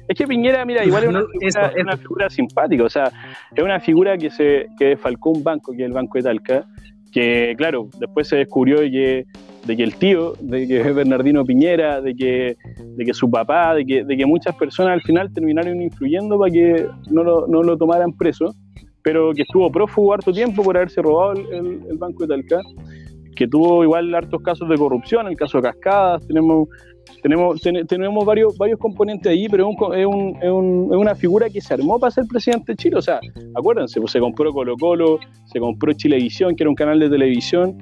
Es 0.07 0.17
que 0.17 0.25
Piñera, 0.25 0.63
mira, 0.65 0.85
igual 0.85 1.03
es 1.03 1.09
una, 1.09 1.97
figura, 1.97 2.29
simpática, 2.29 2.83
o 2.83 2.89
sea, 2.89 3.11
es 3.53 3.63
una 3.63 3.79
figura 3.79 4.17
que 4.17 4.29
se 4.29 4.67
que 4.79 4.95
falcó 4.95 5.31
un 5.31 5.43
banco, 5.43 5.73
que 5.73 5.83
es 5.83 5.87
el 5.87 5.93
Banco 5.93 6.17
de 6.17 6.23
Talca, 6.23 6.65
que 7.11 7.55
claro, 7.57 7.89
después 7.99 8.27
se 8.27 8.37
descubrió 8.37 8.77
que 8.79 9.25
de 9.65 9.75
que 9.75 9.83
el 9.83 9.95
tío, 9.95 10.33
de 10.39 10.67
que 10.67 10.81
Bernardino 10.93 11.45
Piñera, 11.45 12.01
de 12.01 12.15
que, 12.15 12.57
de 12.97 13.05
que 13.05 13.13
su 13.13 13.29
papá, 13.29 13.75
de 13.75 13.85
que, 13.85 14.03
de 14.03 14.17
que 14.17 14.25
muchas 14.25 14.55
personas 14.55 14.93
al 14.93 15.01
final 15.03 15.31
terminaron 15.31 15.79
influyendo 15.79 16.37
para 16.39 16.51
que 16.51 16.87
no 17.11 17.23
lo, 17.23 17.47
no 17.47 17.61
lo 17.61 17.77
tomaran 17.77 18.11
preso, 18.11 18.55
pero 19.03 19.33
que 19.33 19.43
estuvo 19.43 19.71
prófugo 19.71 20.15
harto 20.15 20.33
tiempo 20.33 20.63
por 20.63 20.75
haberse 20.75 21.03
robado 21.03 21.33
el, 21.33 21.83
el, 21.87 21.97
Banco 21.97 22.25
de 22.25 22.35
Talca, 22.35 22.59
que 23.35 23.47
tuvo 23.47 23.83
igual 23.83 24.13
hartos 24.15 24.41
casos 24.41 24.67
de 24.67 24.75
corrupción, 24.77 25.27
el 25.27 25.37
caso 25.37 25.59
de 25.59 25.65
Cascadas, 25.65 26.25
tenemos 26.25 26.67
tenemos, 27.21 27.61
tenemos 27.61 28.25
varios, 28.25 28.57
varios 28.57 28.79
componentes 28.79 29.31
ahí, 29.31 29.47
pero 29.47 29.69
es, 29.69 29.77
un, 29.77 29.95
es, 30.41 30.49
un, 30.49 30.89
es, 30.91 30.97
una 30.97 31.15
figura 31.15 31.49
que 31.49 31.61
se 31.61 31.73
armó 31.73 31.97
para 31.99 32.11
ser 32.11 32.25
presidente 32.25 32.73
de 32.73 32.75
Chile. 32.75 32.97
O 32.97 33.01
sea, 33.01 33.19
acuérdense, 33.55 33.99
pues 34.01 34.11
se 34.11 34.19
compró 34.19 34.51
Colo 34.51 34.75
Colo, 34.75 35.19
se 35.45 35.59
compró 35.59 35.93
Chilevisión, 35.93 36.55
que 36.55 36.63
era 36.63 36.69
un 36.69 36.75
canal 36.75 36.99
de 36.99 37.09
televisión, 37.09 37.77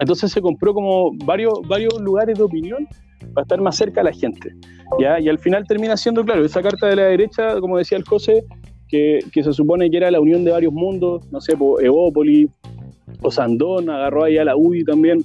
entonces 0.00 0.32
se 0.32 0.40
compró 0.40 0.72
como 0.72 1.12
varios, 1.24 1.60
varios 1.68 2.00
lugares 2.00 2.38
de 2.38 2.42
opinión 2.42 2.88
para 3.32 3.42
estar 3.42 3.60
más 3.60 3.76
cerca 3.76 4.00
a 4.00 4.04
la 4.04 4.12
gente. 4.12 4.50
¿ya? 4.98 5.20
Y 5.20 5.28
al 5.28 5.38
final 5.38 5.66
termina 5.66 5.96
siendo, 5.96 6.24
claro, 6.24 6.44
esa 6.44 6.62
carta 6.62 6.88
de 6.88 6.96
la 6.96 7.04
derecha, 7.04 7.60
como 7.60 7.78
decía 7.78 7.98
el 7.98 8.04
José, 8.04 8.44
que, 8.88 9.20
que 9.32 9.42
se 9.42 9.52
supone 9.52 9.90
que 9.90 9.96
era 9.96 10.10
la 10.10 10.20
unión 10.20 10.44
de 10.44 10.52
varios 10.52 10.72
mundos, 10.72 11.26
no 11.30 11.40
sé, 11.40 11.52
Evópoli, 11.52 12.48
o 13.22 13.30
Sandón, 13.30 13.90
agarró 13.90 14.24
ahí 14.24 14.38
a 14.38 14.44
la 14.44 14.56
UDI 14.56 14.84
también, 14.84 15.24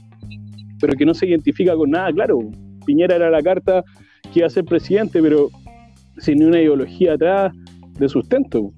pero 0.79 0.93
que 0.93 1.05
no 1.05 1.13
se 1.13 1.27
identifica 1.27 1.75
con 1.75 1.91
nada, 1.91 2.11
claro. 2.11 2.39
Piñera 2.85 3.15
era 3.15 3.29
la 3.29 3.41
carta 3.41 3.83
que 4.31 4.39
iba 4.39 4.47
a 4.47 4.49
ser 4.49 4.65
presidente, 4.65 5.21
pero 5.21 5.49
sin 6.17 6.43
una 6.43 6.59
ideología 6.59 7.13
atrás 7.13 7.53
de 7.97 8.09
sustento. 8.09 8.71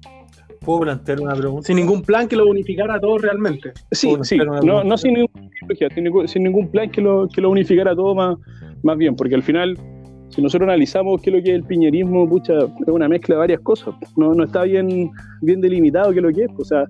¿Puedo 0.60 0.80
plantear 0.80 1.20
una 1.20 1.34
pregunta? 1.34 1.66
Sin 1.66 1.76
ningún 1.76 2.02
plan 2.02 2.28
que 2.28 2.36
lo 2.36 2.46
unificara 2.46 2.94
a 2.94 3.00
todos 3.00 3.22
realmente. 3.22 3.72
Sí, 3.90 4.14
sí, 4.22 4.38
no, 4.38 4.84
no 4.84 4.96
sin, 4.96 5.14
ningún, 5.14 6.28
sin 6.28 6.44
ningún 6.44 6.70
plan 6.70 6.90
que 6.90 7.00
lo, 7.00 7.28
que 7.28 7.40
lo 7.40 7.50
unificara 7.50 7.92
a 7.92 7.96
todos 7.96 8.14
más, 8.14 8.36
más 8.82 8.98
bien, 8.98 9.14
porque 9.14 9.34
al 9.34 9.42
final, 9.42 9.76
si 10.28 10.42
nosotros 10.42 10.68
analizamos 10.68 11.20
qué 11.22 11.30
es 11.30 11.36
lo 11.36 11.42
que 11.42 11.50
es 11.50 11.56
el 11.56 11.64
piñerismo, 11.64 12.28
pucha, 12.28 12.54
es 12.58 12.88
una 12.88 13.08
mezcla 13.08 13.36
de 13.36 13.38
varias 13.40 13.60
cosas. 13.60 13.94
No, 14.16 14.34
no 14.34 14.44
está 14.44 14.62
bien, 14.64 15.10
bien 15.40 15.60
delimitado 15.60 16.12
qué 16.12 16.18
es 16.18 16.22
lo 16.22 16.32
que 16.32 16.44
es. 16.44 16.50
O 16.58 16.64
sea, 16.64 16.84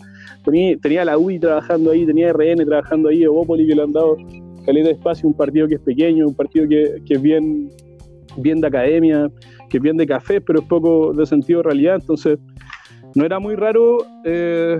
tenía, 0.45 0.77
tenía 0.79 1.05
la 1.05 1.19
UI 1.19 1.39
trabajando 1.39 1.91
ahí, 1.91 2.07
tenía 2.07 2.33
RN 2.33 2.65
trabajando 2.65 3.09
ahí, 3.09 3.23
Evópoli 3.23 3.67
que 3.67 3.75
le 3.75 3.83
han 3.83 3.93
dado 3.93 4.17
calidad 4.65 4.87
de 4.87 4.93
espacio, 4.93 5.29
un 5.29 5.35
partido 5.35 5.67
que 5.67 5.75
es 5.75 5.81
pequeño, 5.81 6.29
un 6.29 6.35
partido 6.35 6.69
que, 6.69 7.03
que 7.07 7.15
es 7.15 7.23
bien, 7.23 7.69
bien 8.37 8.61
de 8.61 8.67
academia, 8.69 9.31
que 9.69 9.79
es 9.79 9.83
bien 9.83 9.97
de 9.97 10.07
café, 10.07 10.41
pero 10.41 10.61
es 10.61 10.67
poco 10.67 11.13
de 11.13 11.27
sentido 11.27 11.61
de 11.61 11.65
realidad. 11.65 11.97
Entonces, 12.01 12.39
no 13.15 13.25
era 13.25 13.39
muy 13.39 13.57
raro 13.57 13.99
eh, 14.25 14.79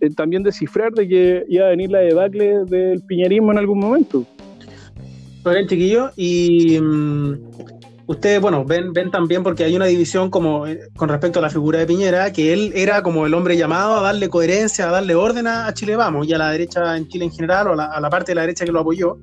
eh, 0.00 0.10
también 0.16 0.42
descifrar 0.42 0.92
de 0.92 1.08
que 1.08 1.44
iba 1.48 1.66
a 1.66 1.70
venir 1.70 1.90
la 1.90 2.00
debacle 2.00 2.64
del 2.66 3.02
piñerismo 3.02 3.52
en 3.52 3.58
algún 3.58 3.78
momento. 3.78 4.24
Bien, 5.42 5.66
chiquillo, 5.66 6.10
y 6.16 6.78
mm, 6.78 7.34
ustedes, 8.06 8.40
bueno, 8.42 8.62
ven, 8.64 8.92
ven 8.92 9.10
también 9.10 9.42
porque 9.42 9.64
hay 9.64 9.74
una 9.74 9.86
división 9.86 10.28
como 10.28 10.66
eh, 10.66 10.80
con 10.94 11.08
respecto 11.08 11.38
a 11.38 11.42
la 11.42 11.48
figura 11.48 11.78
de 11.78 11.86
Piñera, 11.86 12.30
que 12.30 12.52
él 12.52 12.72
era 12.74 13.02
como 13.02 13.24
el 13.24 13.32
hombre 13.32 13.56
llamado 13.56 13.94
a 13.94 14.02
darle 14.02 14.28
coherencia, 14.28 14.88
a 14.88 14.92
darle 14.92 15.14
orden 15.14 15.46
a, 15.46 15.72
Chile 15.72 15.96
Vamos, 15.96 16.28
y 16.28 16.34
a 16.34 16.38
la 16.38 16.50
derecha 16.50 16.94
en 16.94 17.08
Chile 17.08 17.24
en 17.24 17.32
general, 17.32 17.68
o 17.68 17.80
a 17.80 18.00
la 18.00 18.10
parte 18.10 18.32
de 18.32 18.34
la 18.36 18.42
derecha 18.42 18.66
que 18.66 18.72
lo 18.72 18.80
apoyó. 18.80 19.16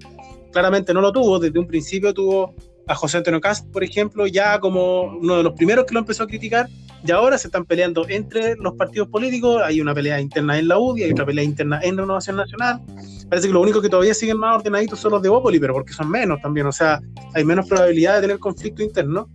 Claramente 0.51 0.91
no 0.91 1.01
lo 1.01 1.11
tuvo, 1.11 1.37
desde 1.37 1.59
un 1.59 1.67
principio 1.67 2.13
tuvo 2.15 2.55
a 2.87 2.95
José 2.95 3.17
Antonio 3.17 3.41
Cast, 3.41 3.69
por 3.71 3.83
ejemplo, 3.83 4.27
ya 4.27 4.59
como 4.59 5.03
uno 5.03 5.37
de 5.37 5.43
los 5.43 5.53
primeros 5.53 5.85
que 5.85 5.93
lo 5.93 5.99
empezó 5.99 6.23
a 6.23 6.27
criticar, 6.27 6.67
y 7.05 7.11
ahora 7.11 7.37
se 7.37 7.47
están 7.47 7.65
peleando 7.65 8.07
entre 8.09 8.55
los 8.55 8.73
partidos 8.73 9.07
políticos, 9.09 9.61
hay 9.63 9.81
una 9.81 9.93
pelea 9.93 10.19
interna 10.19 10.57
en 10.57 10.67
la 10.67 10.79
UDI, 10.79 11.03
hay 11.03 11.11
otra 11.11 11.25
pelea 11.25 11.43
interna 11.43 11.79
en 11.83 11.97
Renovación 11.97 12.35
Nacional, 12.37 12.81
parece 13.29 13.47
que 13.47 13.53
lo 13.53 13.61
único 13.61 13.81
que 13.81 13.89
todavía 13.89 14.13
siguen 14.13 14.37
más 14.37 14.57
ordenaditos 14.57 14.99
son 14.99 15.11
los 15.11 15.21
de 15.21 15.29
Bópoli, 15.29 15.59
pero 15.59 15.73
porque 15.73 15.93
son 15.93 16.09
menos 16.09 16.39
también, 16.41 16.65
o 16.65 16.71
sea, 16.71 16.99
hay 17.33 17.43
menos 17.43 17.67
probabilidad 17.67 18.15
de 18.15 18.21
tener 18.21 18.39
conflicto 18.39 18.81
interno. 18.81 19.29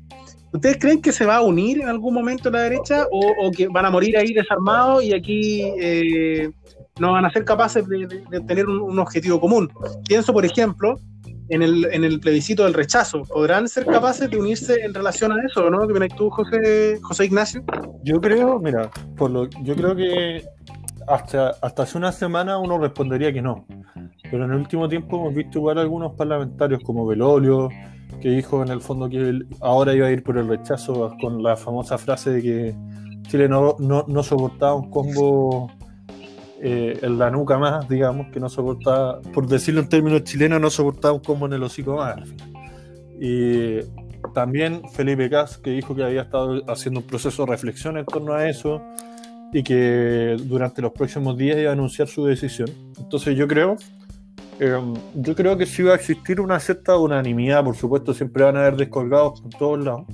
¿Ustedes 0.52 0.76
creen 0.78 1.00
que 1.00 1.12
se 1.12 1.24
va 1.24 1.36
a 1.36 1.40
unir 1.40 1.80
en 1.80 1.88
algún 1.88 2.12
momento 2.12 2.50
la 2.50 2.60
derecha 2.60 3.06
o, 3.10 3.50
que 3.52 3.68
van 3.68 3.86
a 3.86 3.90
morir 3.90 4.18
ahí 4.18 4.34
desarmados 4.34 5.02
y 5.02 5.14
aquí 5.14 5.62
eh, 5.80 6.50
no 6.98 7.12
van 7.12 7.24
a 7.24 7.30
ser 7.30 7.44
capaces 7.44 7.86
de, 7.88 8.06
tener 8.46 8.66
un, 8.66 8.98
objetivo 8.98 9.40
común? 9.40 9.72
Pienso, 10.06 10.30
por 10.32 10.44
ejemplo, 10.44 11.00
en 11.52 11.62
el, 11.62 11.84
en 11.92 12.04
el 12.04 12.18
plebiscito 12.18 12.64
del 12.64 12.74
rechazo. 12.74 13.22
¿Podrán 13.24 13.68
ser 13.68 13.84
capaces 13.84 14.30
de 14.30 14.38
unirse 14.38 14.80
en 14.80 14.94
relación 14.94 15.32
a 15.32 15.36
eso, 15.44 15.68
no? 15.68 15.86
¿Qué 15.86 16.08
tú, 16.16 16.30
José, 16.30 16.98
José 17.02 17.26
Ignacio? 17.26 17.62
Yo 18.02 18.20
creo, 18.20 18.58
mira, 18.58 18.90
por 19.16 19.30
lo, 19.30 19.48
yo 19.62 19.74
creo 19.76 19.94
que 19.94 20.44
hasta, 21.06 21.50
hasta 21.60 21.82
hace 21.82 21.98
una 21.98 22.10
semana 22.10 22.58
uno 22.58 22.78
respondería 22.78 23.32
que 23.32 23.42
no. 23.42 23.66
Pero 24.30 24.46
en 24.46 24.52
el 24.52 24.56
último 24.58 24.88
tiempo 24.88 25.18
hemos 25.18 25.34
visto 25.34 25.58
igual 25.58 25.78
algunos 25.78 26.12
parlamentarios 26.14 26.80
como 26.84 27.06
Belolio, 27.06 27.68
que 28.22 28.30
dijo 28.30 28.62
en 28.62 28.70
el 28.70 28.80
fondo 28.80 29.10
que 29.10 29.40
ahora 29.60 29.94
iba 29.94 30.06
a 30.06 30.10
ir 30.10 30.22
por 30.22 30.38
el 30.38 30.48
rechazo 30.48 31.14
con 31.20 31.42
la 31.42 31.56
famosa 31.56 31.98
frase 31.98 32.30
de 32.30 32.42
que 32.42 32.74
Chile 33.28 33.46
no, 33.46 33.76
no, 33.78 34.06
no 34.08 34.22
soportaba 34.22 34.74
un 34.74 34.90
combo 34.90 35.70
eh, 36.64 36.96
en 37.02 37.18
la 37.18 37.28
nuca 37.28 37.58
más, 37.58 37.88
digamos, 37.88 38.28
que 38.28 38.38
no 38.38 38.48
soportaba, 38.48 39.20
por 39.34 39.48
decirlo 39.48 39.80
en 39.80 39.88
términos 39.88 40.22
chilenos, 40.22 40.60
no 40.60 40.70
soportaba 40.70 41.12
un 41.12 41.18
combo 41.18 41.46
en 41.46 41.54
el 41.54 41.62
hocico 41.64 41.96
más. 41.96 42.20
Y 43.20 43.80
también 44.32 44.82
Felipe 44.92 45.28
Cas, 45.28 45.58
que 45.58 45.70
dijo 45.70 45.96
que 45.96 46.04
había 46.04 46.22
estado 46.22 46.62
haciendo 46.70 47.00
un 47.00 47.06
proceso 47.06 47.44
de 47.44 47.50
reflexión 47.50 47.98
en 47.98 48.06
torno 48.06 48.34
a 48.34 48.48
eso 48.48 48.80
y 49.52 49.64
que 49.64 50.36
durante 50.44 50.80
los 50.82 50.92
próximos 50.92 51.36
días 51.36 51.58
iba 51.58 51.70
a 51.70 51.72
anunciar 51.72 52.06
su 52.06 52.26
decisión. 52.26 52.70
Entonces 52.96 53.36
yo 53.36 53.48
creo, 53.48 53.76
em, 54.60 54.94
yo 55.14 55.34
creo 55.34 55.58
que 55.58 55.66
sí 55.66 55.82
va 55.82 55.94
a 55.94 55.96
existir 55.96 56.40
una 56.40 56.60
cierta 56.60 56.96
unanimidad, 56.96 57.64
por 57.64 57.74
supuesto 57.74 58.14
siempre 58.14 58.44
van 58.44 58.56
a 58.56 58.60
haber 58.60 58.76
descolgados 58.76 59.40
por 59.40 59.50
todos 59.50 59.84
lados, 59.84 60.06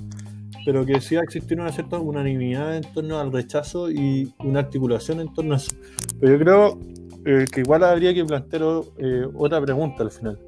pero 0.65 0.85
que 0.85 0.99
sí 1.01 1.15
va 1.15 1.21
a 1.21 1.23
existir 1.23 1.59
una 1.59 1.71
cierta 1.71 1.99
unanimidad 1.99 2.75
en 2.75 2.83
torno 2.93 3.19
al 3.19 3.31
rechazo 3.31 3.89
y 3.89 4.33
una 4.39 4.59
articulación 4.59 5.19
en 5.19 5.33
torno 5.33 5.53
a 5.53 5.57
eso. 5.57 5.71
Pero 6.19 6.33
yo 6.33 6.39
creo 6.39 6.79
eh, 7.25 7.45
que 7.51 7.61
igual 7.61 7.83
habría 7.83 8.13
que 8.13 8.25
plantear 8.25 8.63
eh, 8.97 9.25
otra 9.35 9.61
pregunta 9.61 10.03
al 10.03 10.11
final. 10.11 10.39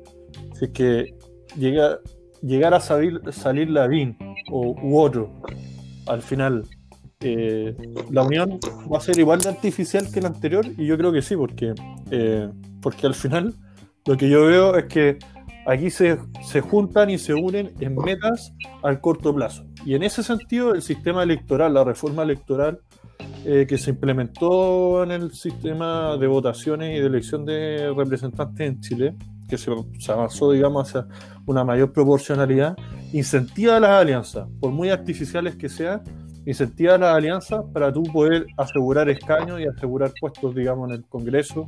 Si 0.57 0.65
es 0.65 0.71
que 0.71 1.15
llega, 1.57 1.99
llegar 2.41 2.73
a 2.73 2.79
salir, 2.79 3.21
salir 3.31 3.69
Lavín 3.69 4.17
o, 4.51 4.75
u 4.81 4.99
otro, 4.99 5.31
al 6.07 6.21
final, 6.21 6.63
eh, 7.19 7.75
la 8.09 8.23
unión 8.23 8.59
va 8.91 8.97
a 8.97 9.01
ser 9.01 9.19
igual 9.19 9.41
de 9.41 9.49
artificial 9.49 10.11
que 10.11 10.21
la 10.21 10.29
anterior, 10.29 10.65
y 10.77 10.85
yo 10.85 10.97
creo 10.97 11.11
que 11.11 11.21
sí, 11.21 11.35
porque, 11.35 11.73
porque 12.81 13.07
al 13.07 13.15
final 13.15 13.55
lo 14.05 14.17
que 14.17 14.29
yo 14.29 14.45
veo 14.45 14.75
es 14.75 14.85
que 14.85 15.19
aquí 15.71 15.89
se, 15.89 16.17
se 16.43 16.61
juntan 16.61 17.09
y 17.09 17.17
se 17.17 17.33
unen 17.33 17.73
en 17.79 17.95
metas 17.95 18.53
al 18.83 18.99
corto 18.99 19.33
plazo. 19.33 19.65
Y 19.85 19.95
en 19.95 20.03
ese 20.03 20.23
sentido, 20.23 20.73
el 20.73 20.81
sistema 20.81 21.23
electoral, 21.23 21.73
la 21.73 21.83
reforma 21.83 22.23
electoral 22.23 22.79
eh, 23.43 23.65
que 23.67 23.79
se 23.79 23.89
implementó 23.89 25.03
en 25.03 25.09
el 25.11 25.31
sistema 25.33 26.15
de 26.17 26.27
votaciones 26.27 26.95
y 26.95 26.99
de 26.99 27.07
elección 27.07 27.43
de 27.43 27.91
representantes 27.95 28.67
en 28.67 28.79
Chile, 28.81 29.15
que 29.49 29.57
se, 29.57 29.71
avanzó, 30.11 30.51
digamos, 30.51 30.87
hacia 30.87 31.07
una 31.47 31.63
mayor 31.63 31.91
proporcionalidad, 31.91 32.77
incentiva 33.11 33.79
las 33.79 34.01
alianzas, 34.01 34.47
por 34.59 34.71
muy 34.71 34.89
artificiales 34.89 35.55
que 35.55 35.69
sean, 35.69 36.03
incentiva 36.45 36.97
las 36.97 37.15
alianzas 37.15 37.63
para 37.73 37.91
tú 37.91 38.03
poder 38.03 38.45
asegurar 38.57 39.09
escaños 39.09 39.59
y 39.59 39.65
asegurar 39.65 40.11
puestos, 40.19 40.55
digamos, 40.55 40.89
en 40.89 40.95
el 40.95 41.03
Congreso, 41.05 41.65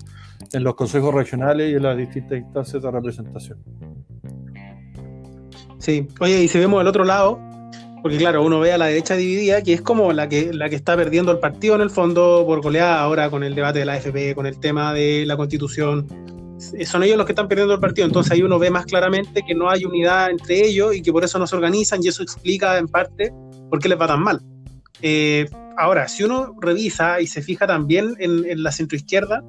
en 0.52 0.64
los 0.64 0.76
consejos 0.76 1.14
regionales 1.14 1.72
y 1.72 1.76
en 1.76 1.84
las 1.84 1.98
distintas 1.98 2.40
instancias 2.40 2.82
de 2.82 2.92
representación. 2.92 3.60
Sí, 5.78 6.08
oye, 6.20 6.44
y 6.44 6.48
si 6.48 6.60
vemos 6.60 6.82
el 6.82 6.88
otro 6.88 7.04
lado, 7.04 7.40
porque 8.02 8.18
claro, 8.18 8.44
uno 8.44 8.60
ve 8.60 8.74
a 8.74 8.78
la 8.78 8.88
derecha 8.88 9.16
dividida, 9.16 9.62
que 9.62 9.74
es 9.74 9.82
como 9.82 10.12
la 10.12 10.28
que, 10.28 10.54
la 10.54 10.70
que 10.70 10.76
está 10.76 10.96
perdiendo 10.96 11.32
el 11.32 11.40
partido 11.40 11.76
en 11.76 11.82
el 11.82 11.90
fondo 11.90 12.44
por 12.46 12.62
goleada 12.62 13.02
ahora 13.02 13.30
con 13.30 13.44
el 13.44 13.56
debate 13.56 13.80
de 13.80 13.86
la 13.86 13.94
AFP, 13.94 14.34
con 14.36 14.46
el 14.46 14.60
tema 14.60 14.94
de 14.94 15.26
la 15.26 15.38
constitución. 15.38 16.08
Eh, 16.78 16.86
son 16.86 17.04
ellos 17.04 17.18
los 17.18 17.26
que 17.26 17.32
están 17.32 17.48
perdiendo 17.48 17.74
el 17.74 17.80
partido, 17.80 18.08
entonces 18.08 18.32
ahí 18.32 18.42
uno 18.42 18.60
ve 18.60 18.70
más 18.70 18.86
claramente 18.86 19.42
que 19.46 19.54
no 19.54 19.70
hay 19.70 19.86
unidad 19.86 20.32
entre 20.32 20.66
ellos 20.66 20.96
y 20.96 21.02
que 21.02 21.12
por 21.12 21.24
eso 21.24 21.40
no 21.40 21.48
se 21.48 21.56
organizan 21.56 22.00
y 22.04 22.08
eso 22.08 22.24
explica 22.24 22.78
en 22.78 22.88
parte 22.88 23.34
por 23.70 23.80
qué 23.80 23.90
les 23.90 24.00
va 24.00 24.08
tan 24.08 24.22
mal. 24.22 24.42
Eh, 25.02 25.50
ahora, 25.78 26.08
si 26.08 26.24
uno 26.24 26.56
revisa 26.60 27.22
y 27.22 27.28
se 27.28 27.42
fija 27.42 27.68
también 27.68 28.16
en, 28.20 28.64
la 28.64 28.72
centroizquierda, 28.72 29.44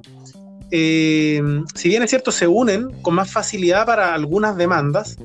eh, 0.71 1.41
si 1.73 1.89
bien 1.89 2.03
es 2.03 2.09
cierto, 2.09 2.31
se 2.31 2.47
unen 2.47 2.89
con 3.01 3.15
más 3.15 3.31
facilidad 3.31 3.85
para 3.85 4.13
algunas 4.13 4.57
demandas, 4.57 5.17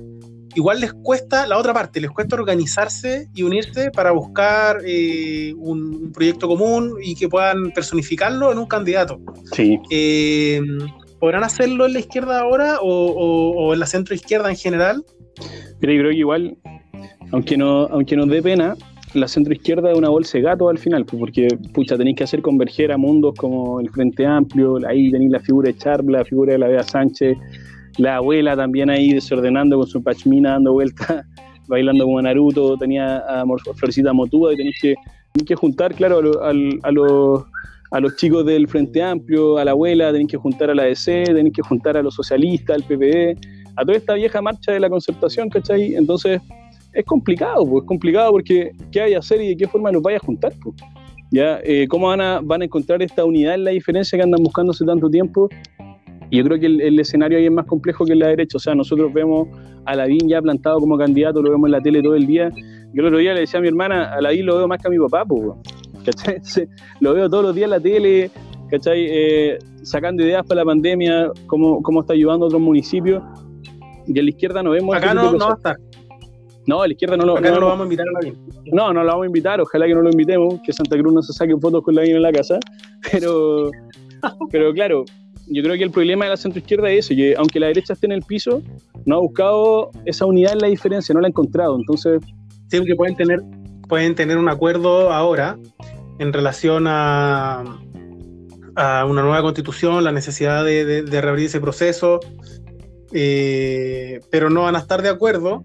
igual 0.54 0.80
les 0.80 0.92
cuesta 0.92 1.46
la 1.46 1.58
otra 1.58 1.72
parte, 1.72 2.00
les 2.00 2.10
cuesta 2.10 2.36
organizarse 2.36 3.28
y 3.34 3.42
unirse 3.42 3.90
para 3.90 4.10
buscar 4.10 4.78
eh, 4.84 5.54
un, 5.56 6.12
proyecto 6.12 6.48
común 6.48 6.94
y 7.02 7.14
que 7.14 7.28
puedan 7.28 7.70
personificarlo 7.70 8.52
en 8.52 8.58
un 8.58 8.66
candidato. 8.66 9.20
Sí. 9.52 9.78
Eh, 9.90 10.60
¿Podrán 11.18 11.44
hacerlo 11.44 11.86
en 11.86 11.92
la 11.92 12.00
izquierda 12.00 12.40
ahora 12.40 12.78
o, 12.80 13.74
en 13.74 13.80
la 13.80 13.86
centro 13.86 14.14
izquierda 14.14 14.48
en 14.50 14.56
general? 14.56 15.04
Mira, 15.80 15.92
yo 15.92 16.00
creo 16.00 16.10
que 16.10 16.16
igual, 16.16 16.56
aunque 17.30 17.56
no, 17.56 17.86
aunque 17.86 18.16
nos 18.16 18.28
dé 18.28 18.42
pena, 18.42 18.74
la 19.14 19.26
centro 19.26 19.52
izquierda 19.52 19.90
es 19.90 19.98
una 19.98 20.08
bolsa 20.08 20.38
de 20.38 20.42
gato 20.42 20.68
al 20.68 20.78
final, 20.78 21.04
pues, 21.04 21.18
porque 21.18 21.48
pucha, 21.72 21.96
tenéis 21.96 22.16
que 22.16 22.24
hacer 22.24 22.42
converger 22.42 22.92
a 22.92 22.96
mundos 22.96 23.34
como 23.36 23.80
el 23.80 23.90
Frente 23.90 24.24
Amplio, 24.24 24.78
ahí 24.86 25.10
tenéis 25.10 25.32
la 25.32 25.40
figura 25.40 25.68
de 25.68 25.76
Charla, 25.76 26.18
la 26.18 26.24
figura 26.24 26.52
de 26.52 26.58
la 26.58 26.68
Bea 26.68 26.82
Sánchez, 26.82 27.36
La 27.98 28.16
abuela 28.16 28.56
también 28.56 28.88
ahí 28.88 29.12
desordenando 29.12 29.76
con 29.76 29.86
su 29.86 30.02
pachmina 30.02 30.52
dando 30.52 30.72
vueltas, 30.72 31.24
bailando 31.68 32.04
como 32.04 32.22
Naruto, 32.22 32.76
tenía 32.76 33.18
a 33.18 33.44
Florecita 33.74 34.12
Motuda 34.12 34.52
y 34.52 34.56
tenéis 34.56 34.78
que, 34.80 34.94
que 35.44 35.54
juntar, 35.54 35.94
claro, 35.94 36.42
a, 36.42 36.52
los, 36.52 37.44
a 37.90 38.00
los 38.00 38.16
chicos 38.16 38.46
del 38.46 38.68
Frente 38.68 39.02
Amplio, 39.02 39.58
a 39.58 39.64
la 39.64 39.72
abuela, 39.72 40.12
tenéis 40.12 40.30
que 40.30 40.36
juntar 40.36 40.70
a 40.70 40.74
la 40.74 40.84
DC, 40.84 41.24
tenéis 41.24 41.54
que 41.54 41.62
juntar 41.62 41.96
a 41.96 42.02
los 42.02 42.14
socialistas, 42.14 42.76
al 42.76 42.82
PPD, 42.84 43.36
a 43.76 43.84
toda 43.84 43.96
esta 43.96 44.14
vieja 44.14 44.40
marcha 44.40 44.72
de 44.72 44.80
la 44.80 44.88
concertación, 44.88 45.48
¿cachai? 45.48 45.94
Entonces 45.94 46.40
es 46.92 47.04
complicado, 47.04 47.64
pues, 47.66 47.82
es 47.82 47.88
complicado 47.88 48.32
porque 48.32 48.72
¿qué 48.90 49.00
hay 49.00 49.14
a 49.14 49.18
hacer 49.18 49.40
y 49.40 49.48
de 49.48 49.56
qué 49.56 49.68
forma 49.68 49.92
los 49.92 50.02
vaya 50.02 50.16
a 50.16 50.20
juntar? 50.20 50.52
Pues? 50.62 50.76
¿Ya? 51.30 51.60
Eh, 51.62 51.86
¿Cómo 51.88 52.08
van 52.08 52.20
a, 52.20 52.40
van 52.42 52.62
a 52.62 52.64
encontrar 52.64 53.02
esta 53.02 53.24
unidad 53.24 53.54
en 53.54 53.64
la 53.64 53.70
diferencia 53.70 54.18
que 54.18 54.22
andan 54.22 54.42
buscando 54.42 54.72
hace 54.72 54.84
tanto 54.84 55.08
tiempo? 55.08 55.48
Y 56.30 56.38
yo 56.38 56.44
creo 56.44 56.60
que 56.60 56.66
el, 56.66 56.98
escenario 56.98 57.38
ahí 57.38 57.46
es 57.46 57.52
más 57.52 57.66
complejo 57.66 58.04
que 58.04 58.12
en 58.12 58.20
la 58.20 58.28
derecha. 58.28 58.56
O 58.56 58.60
sea, 58.60 58.74
nosotros 58.74 59.12
vemos 59.12 59.48
a 59.84 59.96
Lavín 59.96 60.28
ya 60.28 60.40
plantado 60.40 60.78
como 60.78 60.96
candidato, 60.96 61.42
lo 61.42 61.50
vemos 61.50 61.66
en 61.66 61.72
la 61.72 61.80
tele 61.80 62.02
todo 62.02 62.14
el 62.14 62.26
día. 62.26 62.50
Yo 62.92 63.02
el 63.02 63.06
otro 63.06 63.18
día 63.18 63.34
le 63.34 63.40
decía 63.40 63.58
a 63.58 63.62
mi 63.62 63.68
hermana, 63.68 64.12
a 64.12 64.20
Lavín 64.20 64.46
lo 64.46 64.56
veo 64.56 64.68
más 64.68 64.78
que 64.78 64.86
a 64.86 64.90
mi 64.90 64.98
papá, 64.98 65.24
pues, 65.24 65.42
¿cachai? 66.04 66.40
Lo 67.00 67.14
veo 67.14 67.28
todos 67.28 67.44
los 67.44 67.54
días 67.54 67.64
en 67.64 67.70
la 67.70 67.80
tele, 67.80 68.30
¿cachai? 68.70 69.06
Eh, 69.08 69.58
sacando 69.82 70.24
ideas 70.24 70.46
para 70.46 70.60
la 70.60 70.64
pandemia, 70.64 71.30
cómo, 71.46 71.82
cómo 71.82 72.00
está 72.00 72.12
ayudando 72.12 72.46
a 72.46 72.48
otros 72.48 72.62
municipios. 72.62 73.22
Y 74.06 74.18
a 74.18 74.22
la 74.22 74.30
izquierda 74.30 74.62
no 74.62 74.70
vemos... 74.70 74.96
Acá 74.96 75.14
no, 75.14 75.32
no 75.32 75.46
va 75.46 75.52
a 75.52 75.56
estar. 75.56 75.76
No, 76.70 76.86
la 76.86 76.92
izquierda 76.92 77.16
no 77.16 77.26
lo, 77.26 77.40
no, 77.40 77.58
lo 77.58 77.66
vamos 77.66 77.80
a 77.80 77.82
invitar 77.82 78.06
a 78.06 78.12
la 78.12 78.32
No, 78.66 78.92
no 78.92 79.02
lo 79.02 79.08
vamos 79.08 79.24
a 79.24 79.26
invitar, 79.26 79.60
ojalá 79.60 79.86
que 79.88 79.94
no 79.94 80.02
lo 80.02 80.10
invitemos, 80.10 80.60
que 80.64 80.72
Santa 80.72 80.96
Cruz 80.96 81.12
no 81.12 81.20
se 81.20 81.32
saque 81.32 81.56
fotos 81.56 81.82
con 81.82 81.96
la 81.96 82.04
en 82.04 82.22
la 82.22 82.30
casa. 82.30 82.60
Pero, 83.10 83.72
pero 84.52 84.72
claro, 84.74 85.04
yo 85.46 85.62
creo 85.62 85.76
que 85.76 85.82
el 85.82 85.90
problema 85.90 86.26
de 86.26 86.30
la 86.32 86.36
centroizquierda 86.36 86.90
es 86.90 87.06
eso, 87.06 87.16
que 87.16 87.34
aunque 87.36 87.58
la 87.58 87.68
derecha 87.68 87.94
esté 87.94 88.06
en 88.06 88.12
el 88.12 88.22
piso, 88.22 88.62
no 89.06 89.16
ha 89.16 89.18
buscado 89.18 89.90
esa 90.04 90.26
unidad 90.26 90.52
en 90.52 90.58
la 90.58 90.66
diferencia, 90.68 91.14
no 91.14 91.20
la 91.20 91.26
ha 91.26 91.30
encontrado. 91.30 91.76
Entonces. 91.76 92.22
Sí, 92.68 92.84
que 92.84 92.94
pueden 92.94 93.16
tener, 93.16 93.40
pueden 93.88 94.14
tener 94.14 94.36
un 94.36 94.48
acuerdo 94.48 95.10
ahora 95.10 95.58
en 96.20 96.32
relación 96.32 96.84
a, 96.86 97.64
a 98.76 99.04
una 99.06 99.22
nueva 99.22 99.42
constitución, 99.42 100.04
la 100.04 100.12
necesidad 100.12 100.64
de, 100.64 101.02
de, 101.02 101.20
reabrir 101.20 101.46
ese 101.46 101.60
proceso, 101.60 102.20
eh, 103.12 104.20
pero 104.30 104.50
no 104.50 104.64
van 104.64 104.76
a 104.76 104.78
estar 104.80 105.02
de 105.02 105.08
acuerdo 105.08 105.64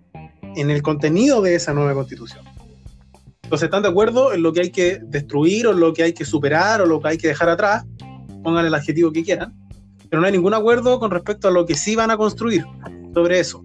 en 0.56 0.70
el 0.70 0.82
contenido 0.82 1.42
de 1.42 1.56
esa 1.56 1.74
nueva 1.74 1.94
constitución. 1.94 2.44
Entonces 3.44 3.68
están 3.68 3.84
de 3.84 3.90
acuerdo 3.90 4.34
en 4.34 4.42
lo 4.42 4.54
que 4.54 4.62
hay 4.62 4.72
que 4.72 5.00
destruir 5.04 5.68
o 5.68 5.74
lo 5.74 5.94
que 5.94 6.04
hay 6.04 6.14
que 6.14 6.26
superar 6.26 6.82
o 6.82 6.86
lo 6.86 7.00
que 7.00 7.10
hay 7.10 7.18
que 7.18 7.28
dejar 7.28 7.50
atrás, 7.50 7.86
pónganle 8.44 8.70
el 8.70 8.74
adjetivo 8.74 9.12
que 9.12 9.24
quieran, 9.24 9.54
pero 10.10 10.20
no 10.20 10.26
hay 10.26 10.34
ningún 10.34 10.54
acuerdo 10.54 11.00
con 11.00 11.12
respecto 11.12 11.48
a 11.48 11.52
lo 11.52 11.66
que 11.66 11.76
sí 11.76 11.96
van 11.96 12.10
a 12.10 12.18
construir 12.18 12.66
sobre 13.14 13.40
eso. 13.40 13.64